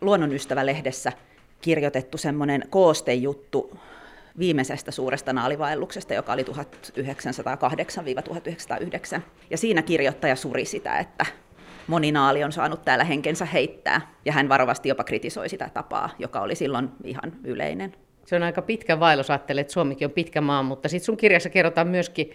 Luonnonystävä-lehdessä 0.00 1.12
kirjoitettu 1.60 2.18
semmoinen 2.18 2.64
koostejuttu 2.70 3.78
viimeisestä 4.38 4.90
suuresta 4.90 5.32
naalivaelluksesta, 5.32 6.14
joka 6.14 6.32
oli 6.32 6.42
1908-1909. 6.42 6.46
Ja 9.50 9.58
siinä 9.58 9.82
kirjoittaja 9.82 10.36
suri 10.36 10.64
sitä, 10.64 10.98
että 10.98 11.26
moni 11.86 12.12
naali 12.12 12.44
on 12.44 12.52
saanut 12.52 12.84
täällä 12.84 13.04
henkensä 13.04 13.44
heittää, 13.44 14.00
ja 14.24 14.32
hän 14.32 14.48
varovasti 14.48 14.88
jopa 14.88 15.04
kritisoi 15.04 15.48
sitä 15.48 15.70
tapaa, 15.74 16.10
joka 16.18 16.40
oli 16.40 16.54
silloin 16.54 16.88
ihan 17.04 17.32
yleinen. 17.44 17.94
Se 18.26 18.36
on 18.36 18.42
aika 18.42 18.62
pitkä 18.62 19.00
vaellus, 19.00 19.30
ajattelee, 19.30 19.60
että 19.60 19.72
Suomikin 19.72 20.06
on 20.06 20.12
pitkä 20.12 20.40
maa, 20.40 20.62
mutta 20.62 20.88
sitten 20.88 21.06
sun 21.06 21.16
kirjassa 21.16 21.50
kerrotaan 21.50 21.88
myöskin 21.88 22.30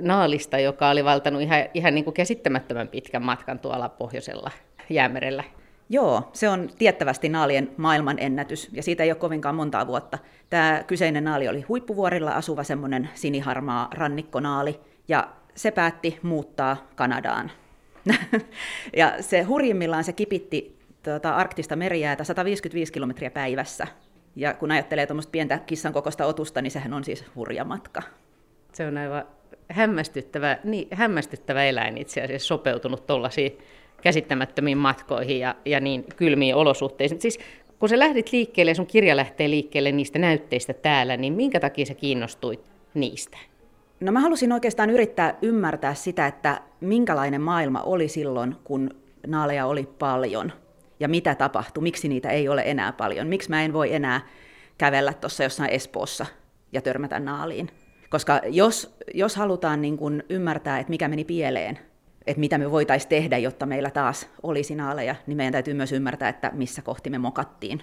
naalista, 0.00 0.58
joka 0.58 0.90
oli 0.90 1.04
valtanut 1.04 1.42
ihan, 1.42 1.64
ihan 1.74 1.94
niin 1.94 2.04
kuin 2.04 2.14
käsittämättömän 2.14 2.88
pitkän 2.88 3.24
matkan 3.24 3.58
tuolla 3.58 3.88
pohjoisella 3.88 4.50
jäämerellä. 4.90 5.44
Joo, 5.90 6.30
se 6.32 6.48
on 6.48 6.70
tiettävästi 6.78 7.28
naalien 7.28 7.70
maailman 7.76 8.16
ennätys, 8.18 8.68
ja 8.72 8.82
siitä 8.82 9.02
ei 9.02 9.10
ole 9.10 9.18
kovinkaan 9.18 9.54
montaa 9.54 9.86
vuotta. 9.86 10.18
Tämä 10.50 10.84
kyseinen 10.86 11.24
naali 11.24 11.48
oli 11.48 11.62
huippuvuorilla 11.62 12.30
asuva 12.30 12.64
semmoinen 12.64 13.08
siniharmaa 13.14 13.88
rannikkonaali, 13.94 14.80
ja 15.08 15.28
se 15.54 15.70
päätti 15.70 16.18
muuttaa 16.22 16.88
Kanadaan. 16.94 17.50
ja 18.96 19.14
se 19.20 19.42
hurjimmillaan 19.42 20.04
se 20.04 20.12
kipitti 20.12 20.78
tuota, 21.02 21.34
arktista 21.34 21.76
merijäätä 21.76 22.24
155 22.24 22.92
kilometriä 22.92 23.30
päivässä. 23.30 23.86
Ja 24.36 24.54
kun 24.54 24.70
ajattelee 24.70 25.06
tuommoista 25.06 25.30
pientä 25.30 25.58
kissan 25.58 25.92
kokosta 25.92 26.26
otusta, 26.26 26.62
niin 26.62 26.70
sehän 26.70 26.94
on 26.94 27.04
siis 27.04 27.24
hurja 27.34 27.64
matka. 27.64 28.02
Se 28.72 28.86
on 28.86 28.98
aivan 28.98 29.24
hämmästyttävä, 29.70 30.58
niin, 30.64 30.88
hämmästyttävä 30.92 31.64
eläin 31.64 31.98
itse 31.98 32.22
asiassa 32.22 32.46
sopeutunut 32.46 33.06
tuollaisiin 33.06 33.58
käsittämättömiin 34.02 34.78
matkoihin 34.78 35.40
ja, 35.40 35.54
ja 35.64 35.80
niin 35.80 36.04
kylmiin 36.16 36.54
olosuhteisiin. 36.54 37.20
Siis 37.20 37.38
kun 37.78 37.88
sä 37.88 37.98
lähdit 37.98 38.32
liikkeelle 38.32 38.70
ja 38.70 38.74
sun 38.74 38.86
kirja 38.86 39.16
lähtee 39.16 39.50
liikkeelle 39.50 39.92
niistä 39.92 40.18
näytteistä 40.18 40.72
täällä, 40.72 41.16
niin 41.16 41.32
minkä 41.32 41.60
takia 41.60 41.86
sä 41.86 41.94
kiinnostuit 41.94 42.60
niistä? 42.94 43.38
No 44.00 44.12
mä 44.12 44.20
halusin 44.20 44.52
oikeastaan 44.52 44.90
yrittää 44.90 45.38
ymmärtää 45.42 45.94
sitä, 45.94 46.26
että 46.26 46.60
minkälainen 46.80 47.40
maailma 47.40 47.82
oli 47.82 48.08
silloin, 48.08 48.56
kun 48.64 48.90
naaleja 49.26 49.66
oli 49.66 49.88
paljon 49.98 50.52
ja 51.00 51.08
mitä 51.08 51.34
tapahtui, 51.34 51.82
miksi 51.82 52.08
niitä 52.08 52.30
ei 52.30 52.48
ole 52.48 52.62
enää 52.66 52.92
paljon, 52.92 53.26
miksi 53.26 53.50
mä 53.50 53.62
en 53.62 53.72
voi 53.72 53.94
enää 53.94 54.20
kävellä 54.78 55.12
tuossa 55.12 55.42
jossain 55.42 55.70
Espoossa 55.70 56.26
ja 56.72 56.82
törmätä 56.82 57.20
naaliin. 57.20 57.70
Koska 58.10 58.40
jos, 58.46 58.96
jos 59.14 59.36
halutaan 59.36 59.82
niin 59.82 59.96
kuin 59.96 60.22
ymmärtää, 60.28 60.78
että 60.78 60.90
mikä 60.90 61.08
meni 61.08 61.24
pieleen, 61.24 61.78
että 62.26 62.40
mitä 62.40 62.58
me 62.58 62.70
voitaisiin 62.70 63.08
tehdä, 63.08 63.38
jotta 63.38 63.66
meillä 63.66 63.90
taas 63.90 64.28
olisi 64.42 64.74
naaleja, 64.74 65.14
niin 65.26 65.36
meidän 65.36 65.52
täytyy 65.52 65.74
myös 65.74 65.92
ymmärtää, 65.92 66.28
että 66.28 66.50
missä 66.54 66.82
kohti 66.82 67.10
me 67.10 67.18
mokattiin. 67.18 67.82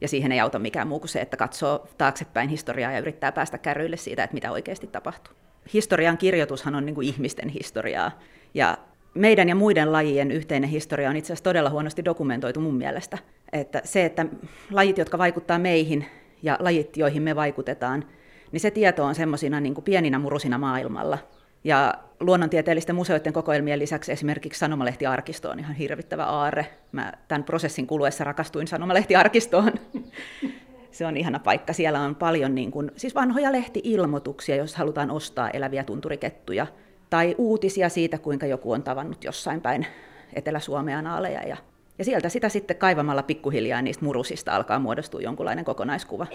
Ja 0.00 0.08
siihen 0.08 0.32
ei 0.32 0.40
auta 0.40 0.58
mikään 0.58 0.88
muu 0.88 1.00
kuin 1.00 1.08
se, 1.08 1.20
että 1.20 1.36
katsoo 1.36 1.88
taaksepäin 1.98 2.48
historiaa 2.48 2.92
ja 2.92 2.98
yrittää 2.98 3.32
päästä 3.32 3.58
kärryille 3.58 3.96
siitä, 3.96 4.24
että 4.24 4.34
mitä 4.34 4.52
oikeasti 4.52 4.86
tapahtuu. 4.86 5.34
Historian 5.72 6.18
kirjoitushan 6.18 6.74
on 6.74 6.86
niin 6.86 6.94
kuin 6.94 7.08
ihmisten 7.08 7.48
historiaa. 7.48 8.18
Ja 8.54 8.78
meidän 9.14 9.48
ja 9.48 9.54
muiden 9.54 9.92
lajien 9.92 10.30
yhteinen 10.30 10.70
historia 10.70 11.10
on 11.10 11.16
itse 11.16 11.26
asiassa 11.32 11.44
todella 11.44 11.70
huonosti 11.70 12.04
dokumentoitu 12.04 12.60
mun 12.60 12.74
mielestä. 12.74 13.18
Että 13.52 13.80
se, 13.84 14.04
että 14.04 14.26
lajit, 14.70 14.98
jotka 14.98 15.18
vaikuttaa 15.18 15.58
meihin 15.58 16.06
ja 16.42 16.56
lajit, 16.60 16.96
joihin 16.96 17.22
me 17.22 17.36
vaikutetaan, 17.36 18.04
niin 18.52 18.60
se 18.60 18.70
tieto 18.70 19.04
on 19.04 19.14
semmoisina 19.14 19.60
niin 19.60 19.74
pieninä 19.84 20.18
murusina 20.18 20.58
maailmalla. 20.58 21.18
Ja 21.64 21.94
luonnontieteellisten 22.20 22.96
museoiden 22.96 23.32
kokoelmien 23.32 23.78
lisäksi 23.78 24.12
esimerkiksi 24.12 24.58
sanomalehtiarkisto 24.58 25.50
on 25.50 25.58
ihan 25.58 25.74
hirvittävä 25.74 26.24
aarre. 26.24 26.66
Mä 26.92 27.12
tämän 27.28 27.44
prosessin 27.44 27.86
kuluessa 27.86 28.24
rakastuin 28.24 28.68
sanomalehtiarkistoon. 28.68 29.72
Se 30.90 31.06
on 31.06 31.16
ihana 31.16 31.38
paikka. 31.38 31.72
Siellä 31.72 32.00
on 32.00 32.14
paljon 32.14 32.54
niin 32.54 32.70
kuin, 32.70 32.90
siis 32.96 33.14
vanhoja 33.14 33.52
lehtiilmoituksia, 33.52 34.56
jos 34.56 34.76
halutaan 34.76 35.10
ostaa 35.10 35.50
eläviä 35.50 35.84
tunturikettuja. 35.84 36.66
Tai 37.10 37.34
uutisia 37.38 37.88
siitä, 37.88 38.18
kuinka 38.18 38.46
joku 38.46 38.72
on 38.72 38.82
tavannut 38.82 39.24
jossain 39.24 39.60
päin 39.60 39.86
Etelä-Suomea 40.32 41.02
naaleja. 41.02 41.42
Ja, 41.42 41.56
ja 41.98 42.04
sieltä 42.04 42.28
sitä 42.28 42.48
sitten 42.48 42.76
kaivamalla 42.76 43.22
pikkuhiljaa 43.22 43.82
niistä 43.82 44.04
murusista 44.04 44.56
alkaa 44.56 44.78
muodostua 44.78 45.20
jonkunlainen 45.20 45.64
kokonaiskuva. 45.64 46.26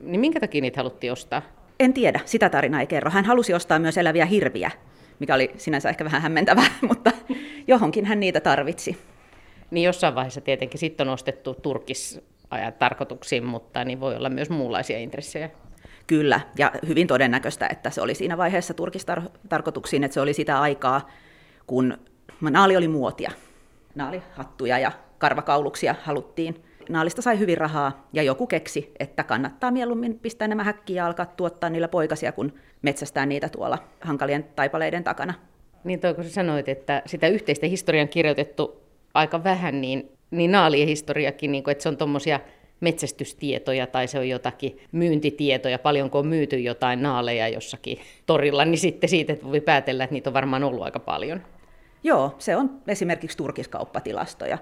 Niin 0.00 0.20
minkä 0.20 0.40
takia 0.40 0.60
niitä 0.60 0.80
haluttiin 0.80 1.12
ostaa? 1.12 1.42
En 1.80 1.92
tiedä, 1.92 2.20
sitä 2.24 2.48
tarinaa 2.48 2.80
ei 2.80 2.86
kerro. 2.86 3.10
Hän 3.10 3.24
halusi 3.24 3.54
ostaa 3.54 3.78
myös 3.78 3.98
eläviä 3.98 4.26
hirviä, 4.26 4.70
mikä 5.18 5.34
oli 5.34 5.50
sinänsä 5.56 5.88
ehkä 5.88 6.04
vähän 6.04 6.22
hämmentävää, 6.22 6.66
mutta 6.88 7.10
johonkin 7.66 8.04
hän 8.04 8.20
niitä 8.20 8.40
tarvitsi. 8.40 8.98
Niin 9.70 9.84
jossain 9.84 10.14
vaiheessa 10.14 10.40
tietenkin 10.40 10.80
sitten 10.80 11.08
on 11.08 11.14
ostettu 11.14 11.54
turkis 11.54 12.20
tarkoituksiin, 12.78 13.44
mutta 13.44 13.84
niin 13.84 14.00
voi 14.00 14.16
olla 14.16 14.30
myös 14.30 14.50
muunlaisia 14.50 14.98
intressejä. 14.98 15.50
Kyllä, 16.06 16.40
ja 16.58 16.72
hyvin 16.86 17.06
todennäköistä, 17.06 17.66
että 17.66 17.90
se 17.90 18.00
oli 18.00 18.14
siinä 18.14 18.36
vaiheessa 18.36 18.74
turkistarkoituksiin, 18.74 20.04
että 20.04 20.14
se 20.14 20.20
oli 20.20 20.32
sitä 20.32 20.60
aikaa, 20.60 21.10
kun 21.66 21.98
naali 22.40 22.76
oli 22.76 22.88
muotia. 22.88 23.30
Naalihattuja 23.94 24.78
ja 24.78 24.92
karvakauluksia 25.18 25.94
haluttiin 26.02 26.64
naalista 26.88 27.22
sai 27.22 27.38
hyvin 27.38 27.58
rahaa 27.58 28.08
ja 28.12 28.22
joku 28.22 28.46
keksi, 28.46 28.92
että 28.98 29.24
kannattaa 29.24 29.70
mieluummin 29.70 30.18
pistää 30.18 30.48
nämä 30.48 30.64
häkkiä 30.64 30.96
ja 30.96 31.06
alkaa 31.06 31.26
tuottaa 31.26 31.70
niillä 31.70 31.88
poikasia, 31.88 32.32
kun 32.32 32.52
metsästää 32.82 33.26
niitä 33.26 33.48
tuolla 33.48 33.78
hankalien 34.00 34.44
taipaleiden 34.56 35.04
takana. 35.04 35.34
Niin 35.84 36.00
toi, 36.00 36.14
kun 36.14 36.24
sä 36.24 36.30
sanoit, 36.30 36.68
että 36.68 37.02
sitä 37.06 37.28
yhteistä 37.28 37.66
historian 37.66 38.08
kirjoitettu 38.08 38.82
aika 39.14 39.44
vähän, 39.44 39.80
niin, 39.80 40.12
niin 40.30 40.52
naalien 40.52 40.88
historiakin, 40.88 41.52
niin 41.52 41.64
kun, 41.64 41.70
että 41.70 41.82
se 41.82 41.88
on 41.88 41.96
tuommoisia 41.96 42.40
metsästystietoja 42.80 43.86
tai 43.86 44.08
se 44.08 44.18
on 44.18 44.28
jotakin 44.28 44.78
myyntitietoja, 44.92 45.78
paljonko 45.78 46.18
on 46.18 46.26
myyty 46.26 46.58
jotain 46.58 47.02
naaleja 47.02 47.48
jossakin 47.48 47.98
torilla, 48.26 48.64
niin 48.64 48.78
sitten 48.78 49.10
siitä 49.10 49.32
että 49.32 49.46
voi 49.46 49.60
päätellä, 49.60 50.04
että 50.04 50.14
niitä 50.14 50.30
on 50.30 50.34
varmaan 50.34 50.64
ollut 50.64 50.82
aika 50.82 50.98
paljon. 50.98 51.42
Joo, 52.04 52.34
se 52.38 52.56
on 52.56 52.70
esimerkiksi 52.88 53.36
turkiskauppatilastoja. 53.36 54.58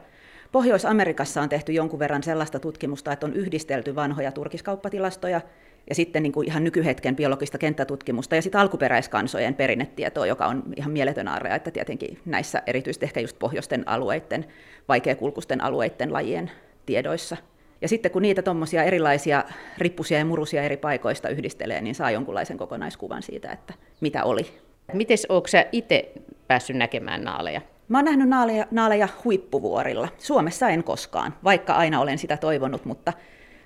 Pohjois-Amerikassa 0.52 1.42
on 1.42 1.48
tehty 1.48 1.72
jonkun 1.72 1.98
verran 1.98 2.22
sellaista 2.22 2.58
tutkimusta, 2.58 3.12
että 3.12 3.26
on 3.26 3.34
yhdistelty 3.34 3.94
vanhoja 3.94 4.32
turkiskauppatilastoja 4.32 5.40
ja 5.88 5.94
sitten 5.94 6.22
niin 6.22 6.32
kuin 6.32 6.48
ihan 6.48 6.64
nykyhetken 6.64 7.16
biologista 7.16 7.58
kenttätutkimusta 7.58 8.34
ja 8.34 8.42
sitten 8.42 8.60
alkuperäiskansojen 8.60 9.54
perinnetietoa, 9.54 10.26
joka 10.26 10.46
on 10.46 10.62
ihan 10.76 10.92
mieletön 10.92 11.28
arre, 11.28 11.54
että 11.54 11.70
tietenkin 11.70 12.18
näissä 12.24 12.62
erityisesti 12.66 13.06
ehkä 13.06 13.20
just 13.20 13.38
pohjoisten 13.38 13.88
alueiden, 13.88 14.44
vaikeakulkusten 14.88 15.60
alueiden 15.60 16.12
lajien 16.12 16.50
tiedoissa. 16.86 17.36
Ja 17.80 17.88
sitten 17.88 18.10
kun 18.10 18.22
niitä 18.22 18.42
tuommoisia 18.42 18.84
erilaisia 18.84 19.44
rippusia 19.78 20.18
ja 20.18 20.24
murusia 20.24 20.62
eri 20.62 20.76
paikoista 20.76 21.28
yhdistelee, 21.28 21.80
niin 21.80 21.94
saa 21.94 22.10
jonkunlaisen 22.10 22.58
kokonaiskuvan 22.58 23.22
siitä, 23.22 23.52
että 23.52 23.74
mitä 24.00 24.24
oli. 24.24 24.46
Miten 24.92 25.18
onko 25.28 25.48
sä 25.48 25.66
itse 25.72 26.12
päässyt 26.48 26.76
näkemään 26.76 27.24
naaleja? 27.24 27.60
Mä 27.88 27.98
oon 27.98 28.04
nähnyt 28.04 28.28
naaleja, 28.28 28.66
naaleja 28.70 29.08
huippuvuorilla. 29.24 30.08
Suomessa 30.18 30.68
en 30.68 30.84
koskaan, 30.84 31.34
vaikka 31.44 31.72
aina 31.72 32.00
olen 32.00 32.18
sitä 32.18 32.36
toivonut, 32.36 32.84
mutta 32.84 33.12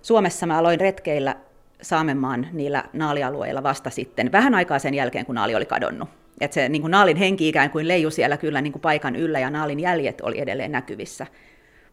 Suomessa 0.02 0.46
mä 0.46 0.58
aloin 0.58 0.80
retkeillä 0.80 1.36
Saamenmaan 1.82 2.46
niillä 2.52 2.84
naalialueilla 2.92 3.62
vasta 3.62 3.90
sitten, 3.90 4.32
vähän 4.32 4.54
aikaa 4.54 4.78
sen 4.78 4.94
jälkeen, 4.94 5.26
kun 5.26 5.34
naali 5.34 5.54
oli 5.54 5.66
kadonnut. 5.66 6.08
Et 6.40 6.52
se 6.52 6.68
niin 6.68 6.82
kuin 6.82 6.90
naalin 6.90 7.16
henki 7.16 7.48
ikään 7.48 7.70
kuin 7.70 7.88
leiju 7.88 8.10
siellä 8.10 8.36
kyllä 8.36 8.60
niin 8.60 8.72
kuin 8.72 8.82
paikan 8.82 9.16
yllä 9.16 9.38
ja 9.38 9.50
naalin 9.50 9.80
jäljet 9.80 10.20
oli 10.20 10.40
edelleen 10.40 10.72
näkyvissä, 10.72 11.26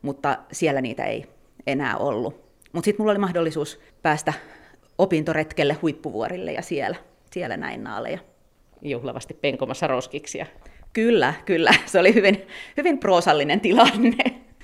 mutta 0.02 0.38
siellä 0.52 0.82
niitä 0.82 1.04
ei 1.04 1.26
enää 1.68 1.98
ollut. 1.98 2.34
Mutta 2.74 2.86
sitten 2.86 3.04
mulla 3.04 3.12
oli 3.12 3.20
mahdollisuus 3.20 3.80
päästä 4.02 4.34
opintoretkelle 4.98 5.74
huippuvuorille 5.74 6.52
ja 6.52 6.62
siellä, 6.62 6.98
siellä 7.32 7.58
näin 7.58 7.84
naaleja. 7.84 8.20
Juhlavasti 8.82 9.34
penkomassa 9.34 9.88
roskiksia. 9.88 10.46
Kyllä, 10.94 11.34
kyllä. 11.46 11.72
Se 11.86 12.00
oli 12.00 12.14
hyvin, 12.14 12.48
hyvin 12.78 12.98
proosallinen 12.98 13.60
tilanne. 13.60 14.18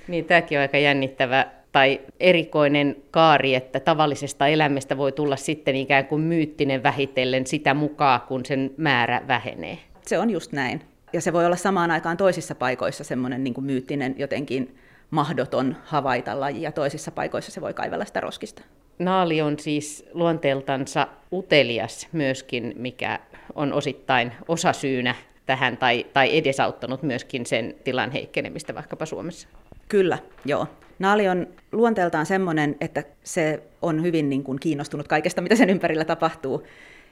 Niin, 0.08 0.26
tämäkin 0.26 0.58
on 0.58 0.62
aika 0.62 0.78
jännittävä 0.78 1.46
tai 1.72 2.02
erikoinen 2.20 2.96
kaari, 3.12 3.56
että 3.56 3.80
tavallisesta 3.80 4.48
elämästä 4.48 4.98
voi 4.98 5.12
tulla 5.12 5.36
sitten 5.36 5.76
ikään 5.76 6.06
kuin 6.06 6.22
myyttinen 6.22 6.84
vähitellen 6.84 7.48
sitä 7.48 7.74
mukaan, 7.74 8.22
kun 8.22 8.46
sen 8.46 8.72
määrä 8.78 9.22
vähenee. 9.28 9.78
Se 10.02 10.20
on 10.20 10.30
just 10.30 10.52
näin. 10.52 10.82
Ja 11.14 11.22
se 11.22 11.34
voi 11.34 11.46
olla 11.46 11.56
samaan 11.56 11.92
aikaan 11.92 12.18
toisissa 12.18 12.56
paikoissa 12.56 13.04
semmoinen 13.04 13.44
niin 13.44 13.54
kuin 13.54 13.66
myyttinen 13.66 14.16
jotenkin 14.18 14.76
mahdoton 15.12 15.76
havaita 15.84 16.40
laji, 16.40 16.62
ja 16.62 16.72
toisissa 16.72 17.12
paikoissa 17.12 17.52
se 17.52 17.62
voi 17.62 17.74
kaivella 17.74 18.06
sitä 18.06 18.22
roskista. 18.22 18.62
Naali 19.00 19.42
on 19.42 19.60
siis 19.60 20.06
luonteeltansa 20.14 21.08
utelias 21.32 22.08
myöskin, 22.12 22.74
mikä 22.78 23.20
on 23.56 23.74
osittain 23.74 24.32
osasyynä 24.48 25.16
tähän 25.46 25.78
tai, 25.78 26.06
tai 26.14 26.38
edesauttanut 26.38 27.04
myöskin 27.04 27.46
sen 27.46 27.76
tilan 27.84 28.12
heikkenemistä 28.12 28.76
vaikkapa 28.76 29.06
Suomessa. 29.06 29.48
Kyllä, 29.90 30.18
joo. 30.46 30.68
Naali 31.00 31.28
on 31.28 31.48
luonteeltaan 31.72 32.26
semmoinen, 32.26 32.76
että 32.82 33.04
se 33.24 33.64
on 33.82 34.04
hyvin 34.04 34.30
niin 34.30 34.44
kuin 34.44 34.60
kiinnostunut 34.60 35.08
kaikesta, 35.08 35.42
mitä 35.42 35.56
sen 35.56 35.70
ympärillä 35.70 36.06
tapahtuu. 36.06 36.64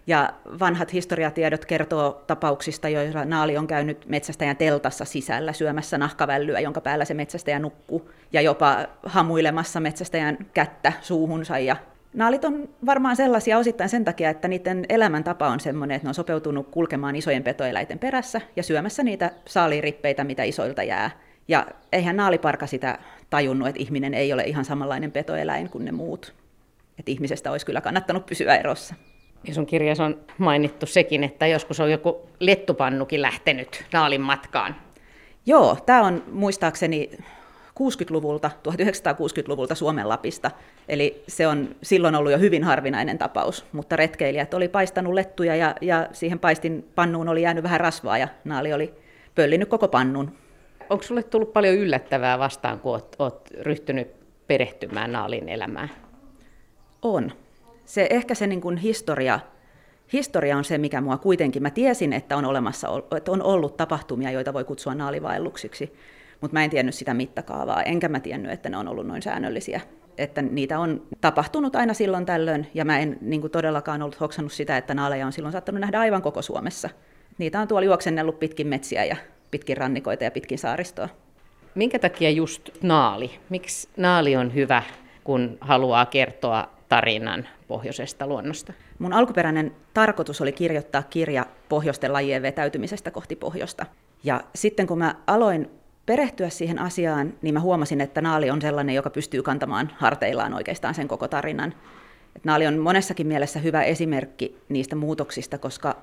Ja 0.07 0.33
vanhat 0.59 0.93
historiatiedot 0.93 1.65
kertoo 1.65 2.23
tapauksista, 2.27 2.89
joissa 2.89 3.25
naali 3.25 3.57
on 3.57 3.67
käynyt 3.67 4.05
metsästäjän 4.07 4.57
teltassa 4.57 5.05
sisällä 5.05 5.53
syömässä 5.53 5.97
nahkavällyä, 5.97 6.59
jonka 6.59 6.81
päällä 6.81 7.05
se 7.05 7.13
metsästäjä 7.13 7.59
nukkuu, 7.59 8.11
ja 8.33 8.41
jopa 8.41 8.87
hamuilemassa 9.03 9.79
metsästäjän 9.79 10.37
kättä 10.53 10.93
suuhunsa. 11.01 11.59
Ja 11.59 11.75
naalit 12.13 12.45
on 12.45 12.69
varmaan 12.85 13.15
sellaisia 13.15 13.57
osittain 13.57 13.89
sen 13.89 14.05
takia, 14.05 14.29
että 14.29 14.47
niiden 14.47 14.85
elämäntapa 14.89 15.47
on 15.47 15.59
sellainen, 15.59 15.95
että 15.95 16.05
ne 16.05 16.09
on 16.09 16.13
sopeutunut 16.13 16.67
kulkemaan 16.71 17.15
isojen 17.15 17.43
petoeläinten 17.43 17.99
perässä 17.99 18.41
ja 18.55 18.63
syömässä 18.63 19.03
niitä 19.03 19.31
saalirippeitä, 19.45 20.23
mitä 20.23 20.43
isoilta 20.43 20.83
jää. 20.83 21.11
Ja 21.47 21.67
eihän 21.91 22.17
naaliparka 22.17 22.67
sitä 22.67 22.99
tajunnut, 23.29 23.67
että 23.67 23.81
ihminen 23.81 24.13
ei 24.13 24.33
ole 24.33 24.43
ihan 24.43 24.65
samanlainen 24.65 25.11
petoeläin 25.11 25.69
kuin 25.69 25.85
ne 25.85 25.91
muut. 25.91 26.33
Että 26.99 27.11
ihmisestä 27.11 27.51
olisi 27.51 27.65
kyllä 27.65 27.81
kannattanut 27.81 28.25
pysyä 28.25 28.55
erossa. 28.55 28.95
Ja 29.47 29.53
sun 29.53 29.65
kirjassa 29.65 30.05
on 30.05 30.19
mainittu 30.37 30.85
sekin, 30.85 31.23
että 31.23 31.47
joskus 31.47 31.79
on 31.79 31.91
joku 31.91 32.29
lettupannukin 32.39 33.21
lähtenyt 33.21 33.85
naalin 33.93 34.21
matkaan. 34.21 34.75
Joo, 35.45 35.77
tämä 35.85 36.01
on 36.01 36.23
muistaakseni 36.31 37.11
60-luvulta, 37.79 38.51
1960-luvulta 38.67 39.75
Suomen 39.75 40.09
Lapista. 40.09 40.51
Eli 40.89 41.23
se 41.27 41.47
on 41.47 41.75
silloin 41.83 42.15
ollut 42.15 42.31
jo 42.31 42.37
hyvin 42.37 42.63
harvinainen 42.63 43.17
tapaus, 43.17 43.65
mutta 43.71 43.95
retkeilijät 43.95 44.53
oli 44.53 44.67
paistanut 44.67 45.13
lettuja 45.13 45.55
ja, 45.55 45.75
ja 45.81 46.07
siihen 46.11 46.39
paistin 46.39 46.89
pannuun 46.95 47.29
oli 47.29 47.41
jäänyt 47.41 47.63
vähän 47.63 47.79
rasvaa 47.79 48.17
ja 48.17 48.27
naali 48.43 48.73
oli 48.73 48.93
pöllinyt 49.35 49.69
koko 49.69 49.87
pannun. 49.87 50.31
Onko 50.89 51.03
sulle 51.03 51.23
tullut 51.23 51.53
paljon 51.53 51.75
yllättävää 51.75 52.39
vastaan, 52.39 52.79
kun 52.79 52.91
oot, 52.91 53.15
oot 53.19 53.49
ryhtynyt 53.59 54.07
perehtymään 54.47 55.11
naalin 55.11 55.49
elämään? 55.49 55.89
On. 57.01 57.31
Se, 57.85 58.07
ehkä 58.09 58.35
se 58.35 58.47
niin 58.47 58.61
kuin 58.61 58.77
historia, 58.77 59.39
historia 60.13 60.57
on 60.57 60.63
se, 60.63 60.77
mikä 60.77 61.01
mua 61.01 61.17
kuitenkin, 61.17 61.61
mä 61.61 61.69
tiesin, 61.69 62.13
että 62.13 62.37
on, 62.37 62.45
olemassa, 62.45 62.87
että 63.17 63.31
on 63.31 63.41
ollut 63.41 63.77
tapahtumia, 63.77 64.31
joita 64.31 64.53
voi 64.53 64.63
kutsua 64.63 64.95
naalivaelluksiksi, 64.95 65.93
mutta 66.41 66.53
mä 66.53 66.63
en 66.63 66.69
tiennyt 66.69 66.95
sitä 66.95 67.13
mittakaavaa, 67.13 67.83
enkä 67.83 68.09
mä 68.09 68.19
tiennyt, 68.19 68.51
että 68.51 68.69
ne 68.69 68.77
on 68.77 68.87
ollut 68.87 69.07
noin 69.07 69.21
säännöllisiä. 69.21 69.81
Että 70.17 70.41
niitä 70.41 70.79
on 70.79 71.07
tapahtunut 71.21 71.75
aina 71.75 71.93
silloin 71.93 72.25
tällöin, 72.25 72.67
ja 72.73 72.85
mä 72.85 72.99
en 72.99 73.17
niin 73.21 73.41
kuin 73.41 73.51
todellakaan 73.51 74.01
ollut 74.01 74.19
hoksannut 74.19 74.53
sitä, 74.53 74.77
että 74.77 74.93
naaleja 74.93 75.25
on 75.25 75.33
silloin 75.33 75.51
saattanut 75.51 75.81
nähdä 75.81 75.99
aivan 75.99 76.21
koko 76.21 76.41
Suomessa. 76.41 76.89
Niitä 77.37 77.59
on 77.59 77.67
tuolla 77.67 77.85
juoksennellut 77.85 78.39
pitkin 78.39 78.67
metsiä 78.67 79.05
ja 79.05 79.15
pitkin 79.51 79.77
rannikoita 79.77 80.23
ja 80.23 80.31
pitkin 80.31 80.59
saaristoa. 80.59 81.09
Minkä 81.75 81.99
takia 81.99 82.29
just 82.29 82.69
naali? 82.83 83.31
Miksi 83.49 83.89
naali 83.97 84.35
on 84.35 84.53
hyvä, 84.53 84.83
kun 85.23 85.57
haluaa 85.61 86.05
kertoa 86.05 86.69
tarinan 86.89 87.47
pohjoisesta 87.67 88.27
luonnosta? 88.27 88.73
Mun 88.99 89.13
alkuperäinen 89.13 89.75
tarkoitus 89.93 90.41
oli 90.41 90.51
kirjoittaa 90.51 91.03
kirja 91.03 91.45
pohjoisten 91.69 92.13
lajien 92.13 92.41
vetäytymisestä 92.41 93.11
kohti 93.11 93.35
pohjoista. 93.35 93.85
Ja 94.23 94.41
sitten 94.55 94.87
kun 94.87 94.97
mä 94.97 95.15
aloin 95.27 95.69
perehtyä 96.05 96.49
siihen 96.49 96.79
asiaan, 96.79 97.33
niin 97.41 97.53
mä 97.53 97.59
huomasin, 97.59 98.01
että 98.01 98.21
naali 98.21 98.49
on 98.49 98.61
sellainen, 98.61 98.95
joka 98.95 99.09
pystyy 99.09 99.43
kantamaan 99.43 99.91
harteillaan 99.97 100.53
oikeastaan 100.53 100.95
sen 100.95 101.07
koko 101.07 101.27
tarinan. 101.27 101.73
Et 102.35 102.45
naali 102.45 102.67
on 102.67 102.77
monessakin 102.77 103.27
mielessä 103.27 103.59
hyvä 103.59 103.83
esimerkki 103.83 104.57
niistä 104.69 104.95
muutoksista, 104.95 105.57
koska 105.57 105.97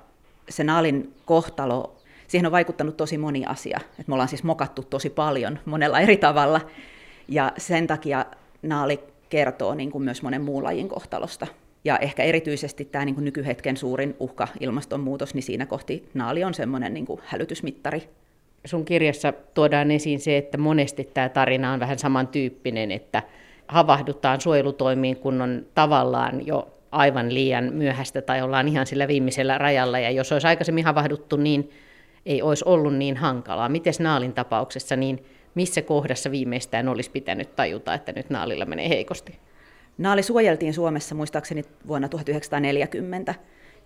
se 0.49 0.63
naalin 0.63 1.13
kohtalo, 1.25 1.95
siihen 2.27 2.45
on 2.45 2.51
vaikuttanut 2.51 2.97
tosi 2.97 3.17
moni 3.17 3.45
asia. 3.45 3.79
Et 3.99 4.07
me 4.07 4.13
ollaan 4.13 4.29
siis 4.29 4.43
mokattu 4.43 4.83
tosi 4.83 5.09
paljon 5.09 5.59
monella 5.65 5.99
eri 5.99 6.17
tavalla, 6.17 6.61
ja 7.27 7.51
sen 7.57 7.87
takia 7.87 8.25
naali 8.61 8.99
kertoo 9.29 9.75
niin 9.75 9.91
kuin 9.91 10.03
myös 10.03 10.21
monen 10.21 10.41
muun 10.41 10.63
lajin 10.63 10.89
kohtalosta. 10.89 11.47
Ja 11.83 11.97
ehkä 11.97 12.23
erityisesti 12.23 12.85
tämä 12.85 13.05
niin 13.05 13.15
kuin 13.15 13.25
nykyhetken 13.25 13.77
suurin 13.77 14.15
uhka, 14.19 14.47
ilmastonmuutos, 14.59 15.33
niin 15.33 15.43
siinä 15.43 15.65
kohti 15.65 16.09
naali 16.13 16.43
on 16.43 16.53
semmoinen 16.53 16.93
niin 16.93 17.05
kuin 17.05 17.21
hälytysmittari. 17.25 18.09
Sun 18.65 18.85
kirjassa 18.85 19.33
tuodaan 19.53 19.91
esiin 19.91 20.19
se, 20.19 20.37
että 20.37 20.57
monesti 20.57 21.09
tämä 21.13 21.29
tarina 21.29 21.73
on 21.73 21.79
vähän 21.79 21.99
samantyyppinen, 21.99 22.91
että 22.91 23.23
havahdutaan 23.67 24.41
suojelutoimiin, 24.41 25.17
kun 25.17 25.41
on 25.41 25.65
tavallaan 25.75 26.47
jo 26.47 26.67
aivan 26.91 27.33
liian 27.33 27.73
myöhäistä 27.73 28.21
tai 28.21 28.41
ollaan 28.41 28.67
ihan 28.67 28.87
sillä 28.87 29.07
viimeisellä 29.07 29.57
rajalla. 29.57 29.99
Ja 29.99 30.11
jos 30.11 30.31
olisi 30.31 30.47
aikaisemmin 30.47 30.85
havahduttu, 30.85 31.37
niin 31.37 31.71
ei 32.25 32.41
olisi 32.41 32.65
ollut 32.67 32.95
niin 32.95 33.17
hankalaa. 33.17 33.69
Miten 33.69 33.93
naalin 33.99 34.33
tapauksessa, 34.33 34.95
niin 34.95 35.23
missä 35.55 35.81
kohdassa 35.81 36.31
viimeistään 36.31 36.87
olisi 36.87 37.11
pitänyt 37.11 37.55
tajuta, 37.55 37.93
että 37.93 38.11
nyt 38.11 38.29
naalilla 38.29 38.65
menee 38.65 38.89
heikosti? 38.89 39.39
Naali 39.97 40.23
suojeltiin 40.23 40.73
Suomessa 40.73 41.15
muistaakseni 41.15 41.63
vuonna 41.87 42.09
1940, 42.09 43.35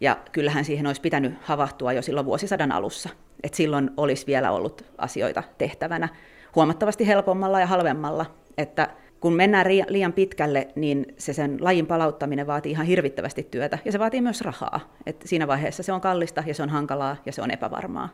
ja 0.01 0.17
kyllähän 0.31 0.65
siihen 0.65 0.87
olisi 0.87 1.01
pitänyt 1.01 1.33
havahtua 1.41 1.93
jo 1.93 2.01
silloin 2.01 2.25
vuosisadan 2.25 2.71
alussa. 2.71 3.09
Et 3.43 3.53
silloin 3.53 3.91
olisi 3.97 4.27
vielä 4.27 4.51
ollut 4.51 4.85
asioita 4.97 5.43
tehtävänä 5.57 6.09
huomattavasti 6.55 7.07
helpommalla 7.07 7.59
ja 7.59 7.67
halvemmalla. 7.67 8.25
Että 8.57 8.89
kun 9.19 9.33
mennään 9.33 9.65
liian 9.87 10.13
pitkälle, 10.13 10.67
niin 10.75 11.05
se 11.17 11.33
sen 11.33 11.57
lajin 11.61 11.87
palauttaminen 11.87 12.47
vaatii 12.47 12.71
ihan 12.71 12.85
hirvittävästi 12.85 13.47
työtä, 13.51 13.77
ja 13.85 13.91
se 13.91 13.99
vaatii 13.99 14.21
myös 14.21 14.41
rahaa. 14.41 14.95
Et 15.05 15.21
siinä 15.25 15.47
vaiheessa 15.47 15.83
se 15.83 15.93
on 15.93 16.01
kallista, 16.01 16.43
ja 16.47 16.53
se 16.53 16.63
on 16.63 16.69
hankalaa, 16.69 17.15
ja 17.25 17.31
se 17.31 17.41
on 17.41 17.51
epävarmaa. 17.51 18.09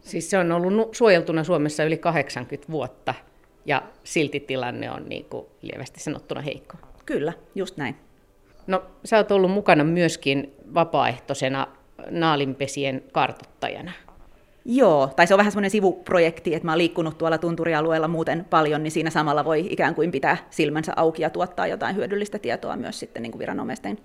Siis 0.00 0.30
se 0.30 0.38
on 0.38 0.52
ollut 0.52 0.94
suojeltuna 0.94 1.44
Suomessa 1.44 1.84
yli 1.84 1.96
80 1.96 2.72
vuotta 2.72 3.14
ja 3.66 3.82
silti 4.04 4.40
tilanne 4.40 4.90
on 4.90 5.08
niin 5.08 5.24
kuin 5.24 5.46
lievästi 5.62 6.00
sanottuna 6.00 6.40
heikko. 6.40 6.76
Kyllä, 7.06 7.32
just 7.54 7.76
näin. 7.76 7.96
No 8.66 8.82
sä 9.04 9.16
oot 9.16 9.30
ollut 9.30 9.50
mukana 9.50 9.84
myöskin 9.84 10.54
vapaaehtoisena 10.74 11.66
naalinpesien 12.10 13.02
kartuttajana. 13.12 13.92
Joo, 14.64 15.10
tai 15.16 15.26
se 15.26 15.34
on 15.34 15.38
vähän 15.38 15.52
semmoinen 15.52 15.70
sivuprojekti, 15.70 16.54
että 16.54 16.66
mä 16.66 16.72
oon 16.72 16.78
liikkunut 16.78 17.18
tuolla 17.18 17.38
tunturialueella 17.38 18.08
muuten 18.08 18.46
paljon, 18.50 18.82
niin 18.82 18.90
siinä 18.90 19.10
samalla 19.10 19.44
voi 19.44 19.66
ikään 19.70 19.94
kuin 19.94 20.10
pitää 20.10 20.36
silmänsä 20.50 20.92
auki 20.96 21.22
ja 21.22 21.30
tuottaa 21.30 21.66
jotain 21.66 21.96
hyödyllistä 21.96 22.38
tietoa 22.38 22.76
myös 22.76 22.98
sitten 22.98 23.22
niin 23.22 23.32
kuin 23.32 23.38
viranomaisten 23.38 23.98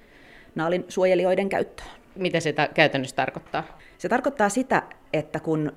naalin 0.55 0.85
suojelijoiden 0.89 1.49
käyttöön. 1.49 1.89
Mitä 2.15 2.39
se 2.39 2.53
ta- 2.53 2.67
käytännössä 2.73 3.15
tarkoittaa? 3.15 3.63
Se 3.97 4.09
tarkoittaa 4.09 4.49
sitä, 4.49 4.83
että 5.13 5.39
kun 5.39 5.71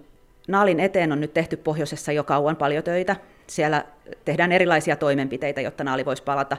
Naalin 0.49 0.81
eteen 0.81 1.13
on 1.13 1.21
nyt 1.21 1.35
tehty 1.35 1.57
pohjoisessa 1.57 2.13
jo 2.13 2.25
kauan 2.25 2.57
paljon 2.57 2.85
töitä. 2.85 3.17
Siellä 3.47 3.85
tehdään 4.25 4.53
erilaisia 4.53 4.97
toimenpiteitä, 4.97 5.61
jotta 5.61 5.85
naali 5.85 6.05
voisi 6.05 6.23
palata. 6.23 6.57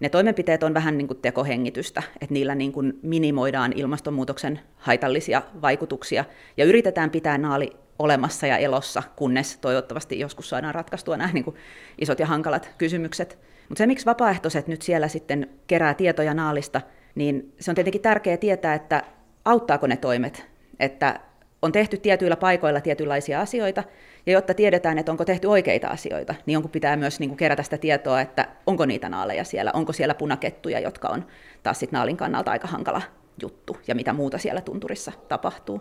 Ne 0.00 0.08
toimenpiteet 0.08 0.62
on 0.62 0.74
vähän 0.74 0.98
niin 0.98 1.08
kuin 1.08 1.18
tekohengitystä, 1.22 2.02
että 2.20 2.34
niillä 2.34 2.54
niin 2.54 2.72
kuin 2.72 2.98
minimoidaan 3.02 3.72
ilmastonmuutoksen 3.76 4.60
haitallisia 4.76 5.42
vaikutuksia 5.62 6.24
ja 6.56 6.64
yritetään 6.64 7.10
pitää 7.10 7.38
naali 7.38 7.76
olemassa 7.98 8.46
ja 8.46 8.58
elossa, 8.58 9.02
kunnes 9.16 9.58
toivottavasti 9.58 10.18
joskus 10.18 10.48
saadaan 10.48 10.74
ratkaistua 10.74 11.16
nämä 11.16 11.32
niin 11.32 11.44
kuin 11.44 11.56
isot 12.00 12.18
ja 12.20 12.26
hankalat 12.26 12.70
kysymykset. 12.78 13.38
Mutta 13.68 13.78
se, 13.78 13.86
miksi 13.86 14.06
vapaaehtoiset 14.06 14.68
nyt 14.68 14.82
siellä 14.82 15.08
sitten 15.08 15.48
kerää 15.66 15.94
tietoja 15.94 16.34
naalista, 16.34 16.80
niin 17.14 17.54
se 17.60 17.70
on 17.70 17.74
tietenkin 17.74 18.02
tärkeää 18.02 18.36
tietää, 18.36 18.74
että 18.74 19.02
auttaako 19.44 19.86
ne 19.86 19.96
toimet, 19.96 20.46
että 20.80 21.20
on 21.62 21.72
tehty 21.72 21.96
tietyillä 21.96 22.36
paikoilla 22.36 22.80
tietynlaisia 22.80 23.40
asioita, 23.40 23.82
ja 24.26 24.32
jotta 24.32 24.54
tiedetään, 24.54 24.98
että 24.98 25.12
onko 25.12 25.24
tehty 25.24 25.46
oikeita 25.46 25.88
asioita, 25.88 26.34
niin 26.46 26.52
jonkun 26.52 26.70
pitää 26.70 26.96
myös 26.96 27.20
niin 27.20 27.30
kuin 27.30 27.38
kerätä 27.38 27.62
sitä 27.62 27.78
tietoa, 27.78 28.20
että 28.20 28.48
onko 28.66 28.86
niitä 28.86 29.08
naaleja 29.08 29.44
siellä, 29.44 29.70
onko 29.74 29.92
siellä 29.92 30.14
punakettuja, 30.14 30.80
jotka 30.80 31.08
on 31.08 31.26
taas 31.62 31.78
sit 31.78 31.92
naalin 31.92 32.16
kannalta 32.16 32.50
aika 32.50 32.68
hankala 32.68 33.02
juttu, 33.42 33.76
ja 33.86 33.94
mitä 33.94 34.12
muuta 34.12 34.38
siellä 34.38 34.60
tunturissa 34.60 35.12
tapahtuu. 35.28 35.80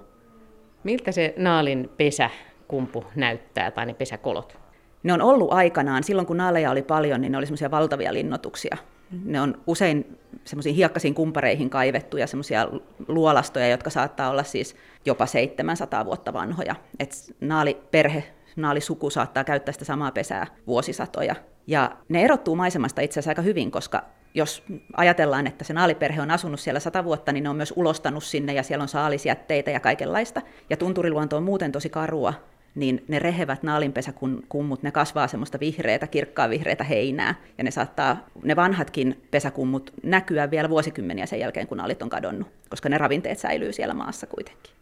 Miltä 0.84 1.12
se 1.12 1.34
naalin 1.38 1.90
pesäkumpu 1.98 3.06
näyttää, 3.16 3.72
tai 3.72 3.86
ne 3.86 3.94
pesäkolot? 3.94 4.58
Ne 5.04 5.14
on 5.14 5.22
ollut 5.22 5.54
aikanaan, 5.54 6.04
silloin 6.04 6.28
kun 6.28 6.38
naaleja 6.38 6.72
oli 6.72 6.82
paljon, 6.82 7.22
niin 7.22 7.32
ne 7.32 7.38
oli 7.38 7.46
semmoisia 7.46 7.72
valtavia 7.72 8.14
linnotuksia. 8.14 8.78
Ne 9.24 9.42
on 9.42 9.62
usein 9.68 10.18
semmoisiin 10.46 10.76
hiekkaisiin 10.76 11.14
kumpareihin 11.14 11.70
kaivettuja 11.70 12.28
semmoisia 12.28 12.68
luolastoja, 13.08 13.68
jotka 13.68 13.90
saattaa 13.90 14.30
olla 14.30 14.44
siis 14.44 14.76
jopa 15.06 15.26
700 15.26 16.06
vuotta 16.06 16.34
vanhoja. 16.34 16.76
Et 17.00 17.36
naaliperhe, 17.42 18.24
naalisuku 18.56 19.10
saattaa 19.10 19.44
käyttää 19.44 19.74
sitä 19.74 19.86
samaa 19.86 20.12
pesää 20.12 20.48
vuosisatoja. 20.68 21.36
Ja 21.68 21.98
ne 22.10 22.24
erottuu 22.24 22.56
maisemasta 22.56 23.02
itse 23.02 23.20
asiassa 23.20 23.32
aika 23.32 23.42
hyvin, 23.42 23.72
koska 23.72 24.04
jos 24.34 24.64
ajatellaan, 24.98 25.48
että 25.48 25.64
se 25.64 25.74
naaliperhe 25.74 26.22
on 26.22 26.32
asunut 26.32 26.60
siellä 26.60 26.80
sata 26.80 27.04
vuotta, 27.04 27.32
niin 27.32 27.44
ne 27.44 27.50
on 27.50 27.56
myös 27.56 27.74
ulostanut 27.76 28.24
sinne 28.24 28.54
ja 28.54 28.64
siellä 28.64 28.82
on 28.82 28.88
saalisjätteitä 28.88 29.72
ja 29.72 29.80
kaikenlaista. 29.80 30.42
Ja 30.70 30.78
tunturiluonto 30.78 31.38
on 31.38 31.44
muuten 31.44 31.72
tosi 31.72 31.90
karua, 31.90 32.34
niin 32.78 33.04
ne 33.08 33.20
rehevät 33.20 33.64
naalinpesäkummut, 33.64 34.84
ne 34.84 34.92
kasvaa 34.92 35.28
semmoista 35.28 35.60
vihreätä, 35.60 36.08
kirkkaa 36.08 36.50
vihreätä 36.50 36.84
heinää, 36.84 37.36
ja 37.58 37.64
ne 37.64 37.72
saattaa, 37.72 38.26
ne 38.44 38.56
vanhatkin 38.56 39.22
pesäkummut 39.32 39.94
näkyä 40.04 40.52
vielä 40.52 40.70
vuosikymmeniä 40.70 41.26
sen 41.26 41.40
jälkeen, 41.40 41.68
kun 41.68 41.78
naalit 41.78 42.02
on 42.02 42.10
kadonnut, 42.10 42.48
koska 42.70 42.90
ne 42.90 42.98
ravinteet 42.98 43.40
säilyy 43.40 43.74
siellä 43.74 43.94
maassa 43.94 44.28
kuitenkin. 44.28 44.74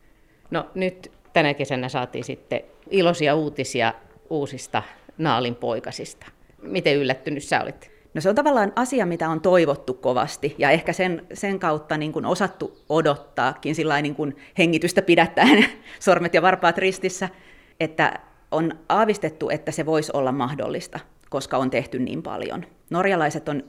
No 0.51 0.69
nyt 0.75 1.11
tänä 1.33 1.53
kesänä 1.53 1.89
saatiin 1.89 2.23
sitten 2.23 2.61
iloisia 2.89 3.35
uutisia 3.35 3.93
uusista 4.29 4.83
naalinpoikasista. 5.17 6.25
Miten 6.61 6.95
yllättynyt 6.95 7.43
sä 7.43 7.61
olit? 7.61 7.91
No 8.13 8.21
se 8.21 8.29
on 8.29 8.35
tavallaan 8.35 8.73
asia, 8.75 9.05
mitä 9.05 9.29
on 9.29 9.41
toivottu 9.41 9.93
kovasti 9.93 10.55
ja 10.57 10.69
ehkä 10.69 10.93
sen, 10.93 11.27
sen 11.33 11.59
kautta 11.59 11.97
niin 11.97 12.11
kuin 12.11 12.25
osattu 12.25 12.77
odottaakin 12.89 13.75
sillä 13.75 14.01
niin 14.01 14.15
kuin 14.15 14.35
hengitystä 14.57 15.01
pidättäen 15.01 15.65
sormet 15.99 16.33
ja 16.33 16.41
varpaat 16.41 16.77
ristissä, 16.77 17.29
että 17.79 18.19
on 18.51 18.71
aavistettu, 18.89 19.49
että 19.49 19.71
se 19.71 19.85
voisi 19.85 20.11
olla 20.13 20.31
mahdollista, 20.31 20.99
koska 21.29 21.57
on 21.57 21.69
tehty 21.69 21.99
niin 21.99 22.23
paljon. 22.23 22.65
Norjalaiset 22.89 23.49
on 23.49 23.63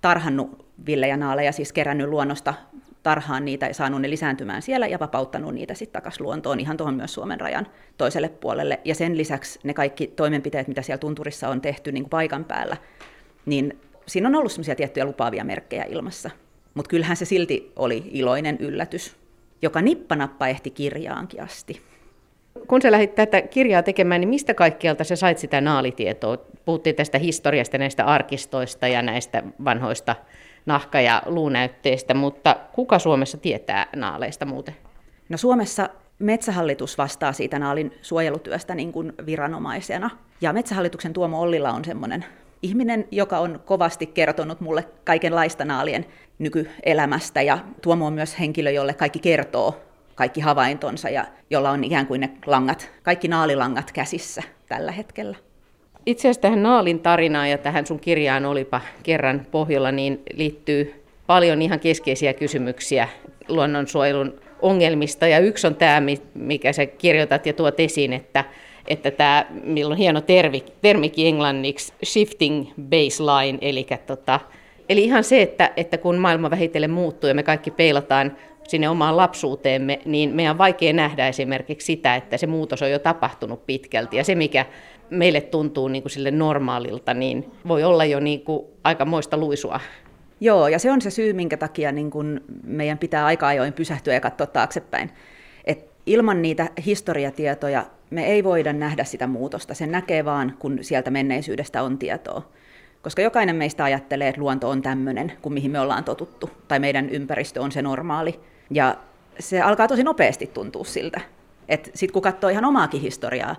tarhannut 0.00 0.66
villejä 0.86 1.16
naaleja, 1.16 1.52
siis 1.52 1.72
kerännyt 1.72 2.08
luonnosta 2.08 2.54
tarhaan 3.02 3.44
niitä 3.44 3.66
ja 3.66 3.74
saanut 3.74 4.00
ne 4.00 4.10
lisääntymään 4.10 4.62
siellä 4.62 4.86
ja 4.86 4.98
vapauttanut 4.98 5.54
niitä 5.54 5.74
sitten 5.74 6.02
takaisin 6.02 6.22
luontoon 6.22 6.60
ihan 6.60 6.76
tuohon 6.76 6.94
myös 6.94 7.14
Suomen 7.14 7.40
rajan 7.40 7.66
toiselle 7.98 8.28
puolelle. 8.28 8.80
Ja 8.84 8.94
sen 8.94 9.16
lisäksi 9.16 9.60
ne 9.62 9.74
kaikki 9.74 10.06
toimenpiteet, 10.06 10.68
mitä 10.68 10.82
siellä 10.82 10.98
tunturissa 10.98 11.48
on 11.48 11.60
tehty 11.60 11.92
niin 11.92 12.02
kuin 12.02 12.10
paikan 12.10 12.44
päällä, 12.44 12.76
niin 13.46 13.78
siinä 14.06 14.28
on 14.28 14.34
ollut 14.34 14.52
semmoisia 14.52 14.74
tiettyjä 14.74 15.04
lupaavia 15.04 15.44
merkkejä 15.44 15.84
ilmassa. 15.84 16.30
Mutta 16.74 16.88
kyllähän 16.88 17.16
se 17.16 17.24
silti 17.24 17.72
oli 17.76 18.10
iloinen 18.10 18.56
yllätys, 18.60 19.16
joka 19.62 19.82
nippanappa 19.82 20.46
ehti 20.46 20.70
kirjaankin 20.70 21.42
asti. 21.42 21.82
Kun 22.68 22.82
sä 22.82 22.90
lähdit 22.90 23.14
tätä 23.14 23.42
kirjaa 23.42 23.82
tekemään, 23.82 24.20
niin 24.20 24.28
mistä 24.28 24.54
kaikkialta 24.54 25.04
sä 25.04 25.16
sait 25.16 25.38
sitä 25.38 25.60
naalitietoa? 25.60 26.36
Puhuttiin 26.64 26.96
tästä 26.96 27.18
historiasta, 27.18 27.78
näistä 27.78 28.04
arkistoista 28.04 28.88
ja 28.88 29.02
näistä 29.02 29.42
vanhoista 29.64 30.16
nahka- 30.66 31.00
ja 31.00 31.22
luunäytteistä, 31.26 32.14
mutta 32.14 32.56
kuka 32.72 32.98
Suomessa 32.98 33.38
tietää 33.38 33.86
naaleista 33.96 34.44
muuten? 34.44 34.76
No 35.28 35.36
Suomessa 35.36 35.88
Metsähallitus 36.18 36.98
vastaa 36.98 37.32
siitä 37.32 37.58
naalin 37.58 37.92
suojelutyöstä 38.02 38.74
niin 38.74 38.92
kuin 38.92 39.12
viranomaisena. 39.26 40.10
Ja 40.40 40.52
Metsähallituksen 40.52 41.12
Tuomo 41.12 41.40
Ollila 41.40 41.72
on 41.72 41.84
semmoinen 41.84 42.24
ihminen, 42.62 43.08
joka 43.10 43.38
on 43.38 43.60
kovasti 43.64 44.06
kertonut 44.06 44.60
mulle 44.60 44.84
kaikenlaista 45.04 45.64
naalien 45.64 46.06
nykyelämästä. 46.38 47.42
Ja 47.42 47.58
Tuomo 47.82 48.06
on 48.06 48.12
myös 48.12 48.40
henkilö, 48.40 48.70
jolle 48.70 48.94
kaikki 48.94 49.18
kertoo 49.18 49.80
kaikki 50.22 50.40
havaintonsa 50.40 51.10
ja 51.10 51.24
jolla 51.50 51.70
on 51.70 51.84
ikään 51.84 52.06
kuin 52.06 52.20
ne 52.20 52.30
langat, 52.46 52.90
kaikki 53.02 53.28
naalilangat 53.28 53.92
käsissä 53.92 54.42
tällä 54.68 54.92
hetkellä. 54.92 55.36
Itse 56.06 56.20
asiassa 56.20 56.40
tähän 56.40 56.62
Naalin 56.62 57.00
tarinaan 57.00 57.50
ja 57.50 57.58
tähän 57.58 57.86
sun 57.86 58.00
kirjaan 58.00 58.44
olipa 58.44 58.80
kerran 59.02 59.46
pohjalla, 59.50 59.92
niin 59.92 60.22
liittyy 60.34 61.04
paljon 61.26 61.62
ihan 61.62 61.80
keskeisiä 61.80 62.32
kysymyksiä 62.32 63.08
luonnonsuojelun 63.48 64.40
ongelmista. 64.60 65.26
Ja 65.26 65.38
yksi 65.38 65.66
on 65.66 65.74
tämä, 65.74 66.02
mikä 66.34 66.72
sä 66.72 66.86
kirjoitat 66.86 67.46
ja 67.46 67.52
tuot 67.52 67.80
esiin, 67.80 68.12
että, 68.12 68.44
että 68.88 69.10
tämä, 69.10 69.46
milloin 69.62 69.98
hieno 69.98 70.20
termi, 70.20 70.64
termikin 70.82 71.26
englanniksi, 71.26 71.92
shifting 72.04 72.66
baseline, 72.82 73.58
eli, 73.60 73.86
tota, 74.06 74.40
eli 74.88 75.04
ihan 75.04 75.24
se, 75.24 75.42
että, 75.42 75.70
että 75.76 75.98
kun 75.98 76.16
maailma 76.16 76.50
vähitellen 76.50 76.90
muuttuu 76.90 77.28
ja 77.28 77.34
me 77.34 77.42
kaikki 77.42 77.70
peilataan 77.70 78.36
sinne 78.68 78.88
omaan 78.88 79.16
lapsuuteemme, 79.16 79.98
niin 80.04 80.30
meidän 80.30 80.50
on 80.50 80.58
vaikea 80.58 80.92
nähdä 80.92 81.28
esimerkiksi 81.28 81.86
sitä, 81.86 82.16
että 82.16 82.36
se 82.36 82.46
muutos 82.46 82.82
on 82.82 82.90
jo 82.90 82.98
tapahtunut 82.98 83.66
pitkälti. 83.66 84.16
Ja 84.16 84.24
se, 84.24 84.34
mikä 84.34 84.66
meille 85.10 85.40
tuntuu 85.40 85.88
niin 85.88 86.02
kuin 86.02 86.10
sille 86.10 86.30
normaalilta, 86.30 87.14
niin 87.14 87.52
voi 87.68 87.84
olla 87.84 88.04
jo 88.04 88.20
niin 88.20 88.40
kuin 88.40 88.66
aika 88.84 89.04
moista 89.04 89.36
luisua. 89.36 89.80
Joo, 90.40 90.68
ja 90.68 90.78
se 90.78 90.90
on 90.90 91.00
se 91.00 91.10
syy, 91.10 91.32
minkä 91.32 91.56
takia 91.56 91.92
niin 91.92 92.10
kuin 92.10 92.40
meidän 92.64 92.98
pitää 92.98 93.26
aika 93.26 93.46
ajoin 93.46 93.72
pysähtyä 93.72 94.14
ja 94.14 94.20
katsoa 94.20 94.46
taaksepäin. 94.46 95.10
Et 95.64 95.90
ilman 96.06 96.42
niitä 96.42 96.70
historiatietoja 96.86 97.86
me 98.10 98.26
ei 98.26 98.44
voida 98.44 98.72
nähdä 98.72 99.04
sitä 99.04 99.26
muutosta. 99.26 99.74
Sen 99.74 99.92
näkee 99.92 100.24
vaan, 100.24 100.56
kun 100.58 100.78
sieltä 100.80 101.10
menneisyydestä 101.10 101.82
on 101.82 101.98
tietoa. 101.98 102.42
Koska 103.02 103.22
jokainen 103.22 103.56
meistä 103.56 103.84
ajattelee, 103.84 104.28
että 104.28 104.40
luonto 104.40 104.68
on 104.68 104.82
tämmöinen, 104.82 105.32
kuin 105.42 105.52
mihin 105.52 105.70
me 105.70 105.80
ollaan 105.80 106.04
totuttu, 106.04 106.50
tai 106.68 106.78
meidän 106.78 107.10
ympäristö 107.10 107.60
on 107.60 107.72
se 107.72 107.82
normaali. 107.82 108.40
Ja 108.72 108.96
se 109.38 109.60
alkaa 109.60 109.88
tosi 109.88 110.02
nopeasti 110.04 110.46
tuntua 110.46 110.84
siltä. 110.84 111.20
Sitten 111.94 112.12
kun 112.12 112.22
katsoo 112.22 112.50
ihan 112.50 112.64
omaakin 112.64 113.00
historiaa, 113.00 113.56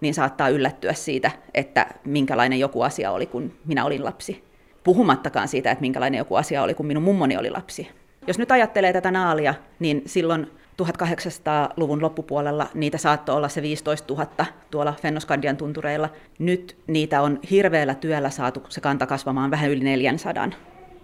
niin 0.00 0.14
saattaa 0.14 0.48
yllättyä 0.48 0.92
siitä, 0.92 1.30
että 1.54 1.86
minkälainen 2.04 2.58
joku 2.58 2.82
asia 2.82 3.10
oli, 3.10 3.26
kun 3.26 3.52
minä 3.64 3.84
olin 3.84 4.04
lapsi. 4.04 4.44
Puhumattakaan 4.84 5.48
siitä, 5.48 5.70
että 5.70 5.82
minkälainen 5.82 6.18
joku 6.18 6.34
asia 6.34 6.62
oli, 6.62 6.74
kun 6.74 6.86
minun 6.86 7.02
mummoni 7.02 7.36
oli 7.36 7.50
lapsi. 7.50 7.90
Jos 8.26 8.38
nyt 8.38 8.50
ajattelee 8.50 8.92
tätä 8.92 9.10
naalia, 9.10 9.54
niin 9.78 10.02
silloin 10.06 10.50
1800-luvun 10.82 12.02
loppupuolella 12.02 12.66
niitä 12.74 12.98
saattoi 12.98 13.36
olla 13.36 13.48
se 13.48 13.62
15 13.62 14.14
000 14.14 14.46
tuolla 14.70 14.94
Fennoskandian 15.02 15.56
tuntureilla. 15.56 16.08
Nyt 16.38 16.76
niitä 16.86 17.22
on 17.22 17.38
hirveällä 17.50 17.94
työllä 17.94 18.30
saatu 18.30 18.62
se 18.68 18.80
kanta 18.80 19.06
kasvamaan 19.06 19.50
vähän 19.50 19.70
yli 19.70 19.84
400. 19.84 20.48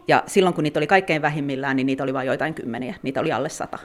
Ja 0.09 0.23
silloin 0.27 0.55
kun 0.55 0.65
niitä 0.65 0.79
oli 0.81 0.87
kaikkein 0.87 1.23
vähimmillään, 1.23 1.77
niin 1.77 1.87
niitä 1.87 2.03
oli 2.03 2.15
vain 2.15 2.27
joitain 2.27 2.55
kymmeniä, 2.55 2.95
niitä 3.03 3.21
oli 3.21 3.33
alle 3.33 3.49
sata. 3.49 3.79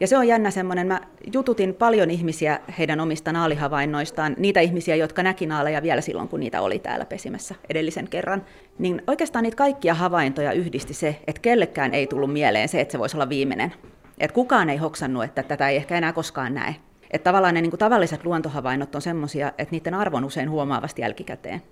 Ja 0.00 0.06
se 0.06 0.18
on 0.18 0.28
jännä 0.28 0.50
semmoinen, 0.50 0.86
mä 0.86 1.00
jututin 1.32 1.74
paljon 1.74 2.10
ihmisiä 2.10 2.60
heidän 2.78 3.00
omista 3.00 3.32
naalihavainnoistaan, 3.32 4.34
niitä 4.38 4.60
ihmisiä, 4.60 4.96
jotka 4.96 5.22
näki 5.22 5.46
naaleja 5.46 5.82
vielä 5.82 6.00
silloin, 6.00 6.28
kun 6.28 6.40
niitä 6.40 6.60
oli 6.60 6.78
täällä 6.78 7.04
pesimässä 7.04 7.54
edellisen 7.68 8.08
kerran. 8.08 8.44
Niin 8.78 9.02
oikeastaan 9.06 9.42
niitä 9.42 9.56
kaikkia 9.56 9.94
havaintoja 9.94 10.52
yhdisti 10.52 10.94
se, 10.94 11.16
että 11.26 11.42
kellekään 11.42 11.94
ei 11.94 12.06
tullut 12.06 12.32
mieleen 12.32 12.68
se, 12.68 12.80
että 12.80 12.92
se 12.92 12.98
voisi 12.98 13.16
olla 13.16 13.28
viimeinen. 13.28 13.72
Että 14.18 14.34
kukaan 14.34 14.70
ei 14.70 14.76
hoksannut, 14.76 15.24
että 15.24 15.42
tätä 15.42 15.68
ei 15.68 15.76
ehkä 15.76 15.98
enää 15.98 16.12
koskaan 16.12 16.54
näe. 16.54 16.76
Että 17.10 17.24
tavallaan 17.24 17.54
ne 17.54 17.60
niin 17.60 17.70
kuin 17.70 17.78
tavalliset 17.78 18.24
luontohavainnot 18.24 18.94
on 18.94 19.02
semmoisia, 19.02 19.48
että 19.48 19.72
niiden 19.72 19.94
arvon 19.94 20.24
usein 20.24 20.50
huomaavasti 20.50 21.02
jälkikäteen. 21.02 21.62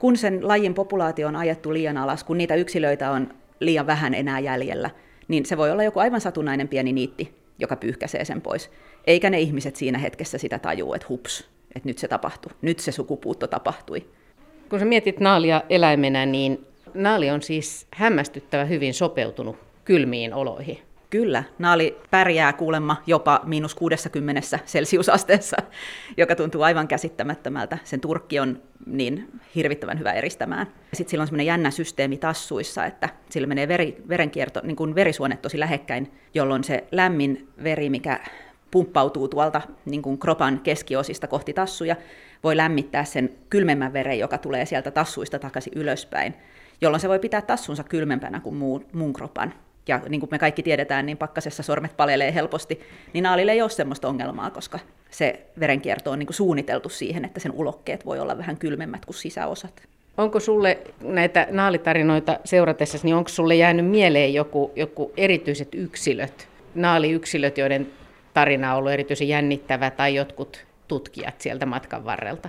Kun 0.00 0.16
sen 0.16 0.48
lajin 0.48 0.74
populaatio 0.74 1.28
on 1.28 1.36
ajettu 1.36 1.72
liian 1.72 1.96
alas, 1.96 2.24
kun 2.24 2.38
niitä 2.38 2.54
yksilöitä 2.54 3.10
on 3.10 3.34
liian 3.60 3.86
vähän 3.86 4.14
enää 4.14 4.38
jäljellä, 4.38 4.90
niin 5.28 5.46
se 5.46 5.56
voi 5.56 5.70
olla 5.70 5.82
joku 5.82 5.98
aivan 5.98 6.20
satunnainen 6.20 6.68
pieni 6.68 6.92
niitti, 6.92 7.34
joka 7.58 7.76
pyyhkäisee 7.76 8.24
sen 8.24 8.40
pois. 8.40 8.70
Eikä 9.06 9.30
ne 9.30 9.40
ihmiset 9.40 9.76
siinä 9.76 9.98
hetkessä 9.98 10.38
sitä 10.38 10.58
tajuu, 10.58 10.94
että 10.94 11.06
hups, 11.08 11.48
että 11.76 11.88
nyt 11.88 11.98
se 11.98 12.08
tapahtui, 12.08 12.52
nyt 12.62 12.78
se 12.78 12.92
sukupuutto 12.92 13.46
tapahtui. 13.46 14.06
Kun 14.70 14.78
sä 14.78 14.84
mietit 14.84 15.20
naalia 15.20 15.62
eläimenä, 15.68 16.26
niin 16.26 16.66
naali 16.94 17.30
on 17.30 17.42
siis 17.42 17.86
hämmästyttävä 17.94 18.64
hyvin 18.64 18.94
sopeutunut 18.94 19.56
kylmiin 19.84 20.34
oloihin. 20.34 20.78
Kyllä, 21.10 21.44
naali 21.58 21.98
pärjää 22.10 22.52
kuulemma 22.52 23.02
jopa 23.06 23.40
miinus 23.44 23.74
60 23.74 24.40
celsiusasteessa, 24.66 25.56
joka 26.16 26.36
tuntuu 26.36 26.62
aivan 26.62 26.88
käsittämättömältä. 26.88 27.78
Sen 27.84 28.00
turkki 28.00 28.40
on 28.40 28.62
niin 28.86 29.40
hirvittävän 29.54 29.98
hyvä 29.98 30.12
eristämään. 30.12 30.66
Sitten 30.94 31.10
sillä 31.10 31.22
on 31.22 31.26
semmoinen 31.26 31.46
jännä 31.46 31.70
systeemi 31.70 32.16
tassuissa, 32.16 32.86
että 32.86 33.08
sillä 33.30 33.46
menee 33.46 33.68
veri, 33.68 34.02
verenkierto, 34.08 34.60
niin 34.62 34.76
kuin 34.76 34.94
verisuonet 34.94 35.42
tosi 35.42 35.60
lähekkäin, 35.60 36.12
jolloin 36.34 36.64
se 36.64 36.84
lämmin 36.92 37.48
veri, 37.62 37.90
mikä 37.90 38.20
pumppautuu 38.70 39.28
tuolta 39.28 39.60
niin 39.84 40.02
kuin 40.02 40.18
kropan 40.18 40.60
keskiosista 40.60 41.26
kohti 41.26 41.52
tassuja, 41.52 41.96
voi 42.44 42.56
lämmittää 42.56 43.04
sen 43.04 43.30
kylmemmän 43.50 43.92
veren, 43.92 44.18
joka 44.18 44.38
tulee 44.38 44.66
sieltä 44.66 44.90
tassuista 44.90 45.38
takaisin 45.38 45.72
ylöspäin, 45.76 46.34
jolloin 46.80 47.00
se 47.00 47.08
voi 47.08 47.18
pitää 47.18 47.42
tassunsa 47.42 47.84
kylmempänä 47.84 48.40
kuin 48.40 48.56
muun, 48.56 48.86
muun 48.92 49.12
kropan 49.12 49.54
ja 49.88 50.00
niin 50.08 50.20
kuin 50.20 50.30
me 50.30 50.38
kaikki 50.38 50.62
tiedetään, 50.62 51.06
niin 51.06 51.18
pakkasessa 51.18 51.62
sormet 51.62 51.96
palelee 51.96 52.34
helposti, 52.34 52.80
niin 53.12 53.22
naalille 53.22 53.52
ei 53.52 53.62
ole 53.62 53.70
semmoista 53.70 54.08
ongelmaa, 54.08 54.50
koska 54.50 54.78
se 55.10 55.46
verenkierto 55.60 56.10
on 56.10 56.18
niin 56.18 56.26
kuin 56.26 56.34
suunniteltu 56.34 56.88
siihen, 56.88 57.24
että 57.24 57.40
sen 57.40 57.52
ulokkeet 57.52 58.06
voi 58.06 58.18
olla 58.20 58.38
vähän 58.38 58.56
kylmemmät 58.56 59.06
kuin 59.06 59.16
sisäosat. 59.16 59.82
Onko 60.16 60.40
sulle 60.40 60.78
näitä 61.02 61.46
naalitarinoita 61.50 62.38
seuratessa, 62.44 62.98
niin 63.02 63.14
onko 63.14 63.28
sulle 63.28 63.54
jäänyt 63.54 63.86
mieleen 63.86 64.34
joku, 64.34 64.72
joku 64.76 65.12
erityiset 65.16 65.68
yksilöt, 65.74 66.48
naaliyksilöt, 66.74 67.58
joiden 67.58 67.86
tarina 68.34 68.72
on 68.72 68.78
ollut 68.78 68.92
erityisen 68.92 69.28
jännittävä, 69.28 69.90
tai 69.90 70.14
jotkut 70.14 70.64
tutkijat 70.88 71.40
sieltä 71.40 71.66
matkan 71.66 72.04
varrelta? 72.04 72.48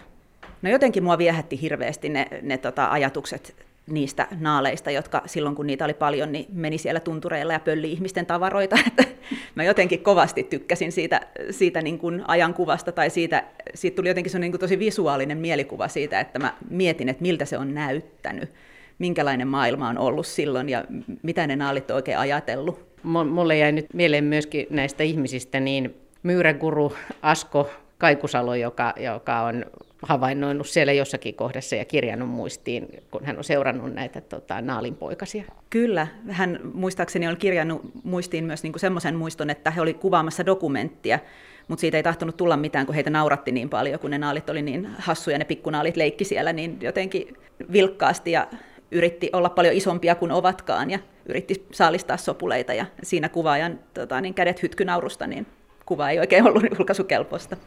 No 0.62 0.70
jotenkin 0.70 1.04
mua 1.04 1.18
viehätti 1.18 1.62
hirveästi 1.62 2.10
ne, 2.10 2.28
ne 2.42 2.58
tota, 2.58 2.88
ajatukset 2.92 3.56
niistä 3.92 4.28
naaleista, 4.40 4.92
jotka 4.92 5.22
silloin 5.26 5.56
kun 5.56 5.68
niitä 5.68 5.86
oli 5.86 5.94
paljon, 5.94 6.32
niin 6.32 6.46
meni 6.54 6.78
siellä 6.78 7.00
tuntureilla 7.00 7.54
ja 7.54 7.60
pölli 7.60 7.92
ihmisten 7.92 8.26
tavaroita. 8.26 8.76
mä 9.56 9.64
jotenkin 9.64 10.04
kovasti 10.04 10.44
tykkäsin 10.44 10.92
siitä, 10.92 11.22
siitä 11.50 11.82
niin 11.82 12.00
kuin 12.00 12.24
ajankuvasta 12.28 12.92
tai 12.92 13.10
siitä, 13.10 13.44
siitä 13.74 13.96
tuli 13.96 14.08
jotenkin 14.08 14.32
se 14.32 14.40
niin 14.40 14.52
kuin 14.52 14.60
tosi 14.60 14.80
visuaalinen 14.80 15.38
mielikuva 15.38 15.88
siitä, 15.88 16.20
että 16.20 16.40
mä 16.40 16.54
mietin, 16.70 17.10
että 17.10 17.22
miltä 17.22 17.46
se 17.46 17.58
on 17.58 17.74
näyttänyt, 17.74 18.52
minkälainen 19.00 19.48
maailma 19.48 19.90
on 19.90 19.98
ollut 19.98 20.28
silloin 20.28 20.70
ja 20.70 20.84
mitä 21.24 21.48
ne 21.48 21.56
naalit 21.56 21.92
on 21.92 21.96
oikein 21.96 22.18
ajatellut. 22.18 22.92
Mulle 23.04 23.58
jäi 23.58 23.72
nyt 23.72 23.86
mieleen 23.94 24.24
myöskin 24.24 24.68
näistä 24.70 25.04
ihmisistä, 25.04 25.60
niin 25.60 25.96
Myyräguru 26.24 26.94
Asko 27.22 27.70
Kaikusalo, 27.98 28.56
joka, 28.56 28.94
joka 28.98 29.42
on 29.42 29.66
havainnoinut 30.02 30.68
siellä 30.68 30.94
jossakin 30.94 31.36
kohdassa 31.36 31.76
ja 31.76 31.86
kirjannut 31.86 32.30
muistiin, 32.30 32.88
kun 33.12 33.26
hän 33.26 33.38
on 33.38 33.44
seurannut 33.44 33.94
näitä 33.94 34.22
tota, 34.22 34.62
naalinpoikasia. 34.62 35.44
Kyllä, 35.70 36.08
hän 36.30 36.60
muistaakseni 36.74 37.28
on 37.28 37.38
kirjannut 37.38 37.82
muistiin 38.04 38.44
myös 38.44 38.64
niin 38.64 38.74
semmoisen 38.78 39.16
muiston, 39.16 39.50
että 39.50 39.72
he 39.72 39.82
oli 39.82 39.94
kuvaamassa 39.94 40.46
dokumenttia, 40.46 41.20
mutta 41.68 41.82
siitä 41.82 41.98
ei 41.98 42.04
tahtonut 42.04 42.38
tulla 42.38 42.58
mitään, 42.58 42.86
kun 42.86 42.96
heitä 42.96 43.10
nauratti 43.10 43.52
niin 43.52 43.70
paljon, 43.70 44.00
kun 44.00 44.12
ne 44.12 44.18
naalit 44.18 44.50
oli 44.50 44.62
niin 44.62 44.88
hassuja, 44.98 45.38
ne 45.38 45.46
pikkunaalit 45.46 45.98
leikki 45.98 46.24
siellä, 46.24 46.54
niin 46.54 46.78
jotenkin 46.82 47.38
vilkkaasti 47.72 48.32
ja 48.32 48.48
yritti 48.92 49.30
olla 49.34 49.50
paljon 49.50 49.76
isompia 49.76 50.16
kuin 50.16 50.32
ovatkaan 50.32 50.92
ja 50.92 51.00
yritti 51.26 51.66
saalistaa 51.72 52.18
sopuleita 52.18 52.74
ja 52.74 52.86
siinä 53.04 53.30
kuvaajan 53.30 53.80
tota, 53.94 54.22
niin 54.22 54.34
kädet 54.34 54.62
hytkynaurusta, 54.62 55.28
niin 55.28 55.48
kuva 55.86 56.10
ei 56.10 56.20
oikein 56.20 56.48
ollut 56.48 56.64
julkaisukelpoista. 56.78 57.58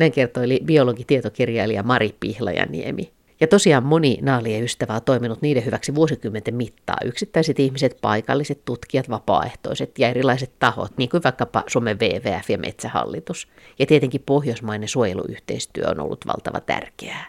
Näin 0.00 0.12
kertoili 0.12 0.60
biologi-tietokirjailija 0.64 1.82
Mari 1.82 2.14
Pihlajaniemi. 2.20 3.12
Ja 3.40 3.46
tosiaan 3.46 3.86
moni 3.86 4.18
naalien 4.22 4.64
ystävä 4.64 4.94
on 4.94 5.02
toiminut 5.02 5.42
niiden 5.42 5.64
hyväksi 5.64 5.94
vuosikymmenten 5.94 6.54
mittaa. 6.54 6.96
Yksittäiset 7.04 7.60
ihmiset, 7.60 7.98
paikalliset 8.00 8.64
tutkijat, 8.64 9.10
vapaaehtoiset 9.10 9.98
ja 9.98 10.08
erilaiset 10.08 10.52
tahot, 10.58 10.92
niin 10.96 11.10
kuin 11.10 11.22
vaikkapa 11.24 11.64
Suomen 11.66 11.98
WWF 12.00 12.50
ja 12.50 12.58
Metsähallitus. 12.58 13.48
Ja 13.78 13.86
tietenkin 13.86 14.22
pohjoismainen 14.26 14.88
suojeluyhteistyö 14.88 15.84
on 15.88 16.00
ollut 16.00 16.26
valtava 16.26 16.60
tärkeää. 16.60 17.26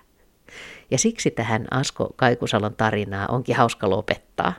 Ja 0.91 0.97
siksi 0.97 1.31
tähän 1.31 1.67
Asko 1.71 2.13
Kaikusalon 2.15 2.75
tarinaa 2.75 3.27
onkin 3.27 3.55
hauska 3.55 3.89
lopettaa 3.89 4.53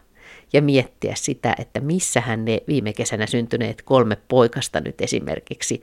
ja 0.52 0.62
miettiä 0.62 1.14
sitä, 1.16 1.54
että 1.58 1.80
missähän 1.80 2.44
ne 2.44 2.60
viime 2.68 2.92
kesänä 2.92 3.26
syntyneet 3.26 3.82
kolme 3.82 4.16
poikasta 4.28 4.80
nyt 4.80 5.00
esimerkiksi 5.00 5.82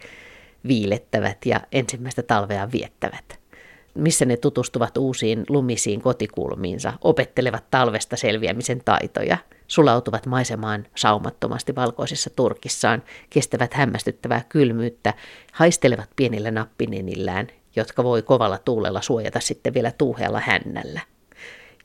viilettävät 0.67 1.45
ja 1.45 1.61
ensimmäistä 1.71 2.23
talvea 2.23 2.71
viettävät. 2.71 3.39
Missä 3.93 4.25
ne 4.25 4.37
tutustuvat 4.37 4.97
uusiin 4.97 5.43
lumisiin 5.49 6.01
kotikulmiinsa, 6.01 6.93
opettelevat 7.01 7.63
talvesta 7.71 8.15
selviämisen 8.17 8.81
taitoja, 8.85 9.37
sulautuvat 9.67 10.25
maisemaan 10.25 10.87
saumattomasti 10.95 11.75
valkoisessa 11.75 12.29
turkissaan, 12.35 13.03
kestävät 13.29 13.73
hämmästyttävää 13.73 14.41
kylmyyttä, 14.49 15.13
haistelevat 15.51 16.09
pienillä 16.15 16.51
nappinenillään, 16.51 17.47
jotka 17.75 18.03
voi 18.03 18.21
kovalla 18.21 18.57
tuulella 18.57 19.01
suojata 19.01 19.39
sitten 19.39 19.73
vielä 19.73 19.91
tuuhealla 19.91 20.39
hännällä. 20.39 21.01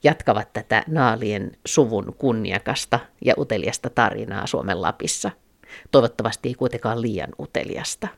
Jatkavat 0.02 0.52
tätä 0.52 0.84
naalien 0.86 1.52
suvun 1.66 2.14
kunniakasta 2.18 3.00
ja 3.24 3.34
uteliasta 3.38 3.90
tarinaa 3.90 4.46
Suomen 4.46 4.82
Lapissa. 4.82 5.30
Toivottavasti 5.90 6.48
ei 6.48 6.54
kuitenkaan 6.54 7.02
liian 7.02 7.30
uteliasta. 7.40 8.08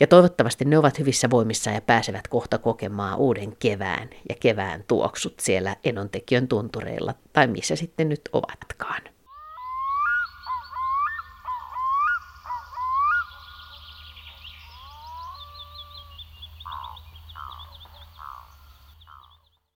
Ja 0.00 0.06
toivottavasti 0.06 0.64
ne 0.64 0.78
ovat 0.78 0.98
hyvissä 0.98 1.30
voimissa 1.30 1.70
ja 1.70 1.80
pääsevät 1.80 2.28
kohta 2.28 2.58
kokemaan 2.58 3.18
uuden 3.18 3.56
kevään 3.56 4.10
ja 4.28 4.34
kevään 4.40 4.84
tuoksut 4.88 5.40
siellä 5.40 5.76
Enontekiön 5.84 6.48
tuntureilla 6.48 7.14
tai 7.32 7.46
missä 7.46 7.76
sitten 7.76 8.08
nyt 8.08 8.20
ovatkaan. 8.32 9.15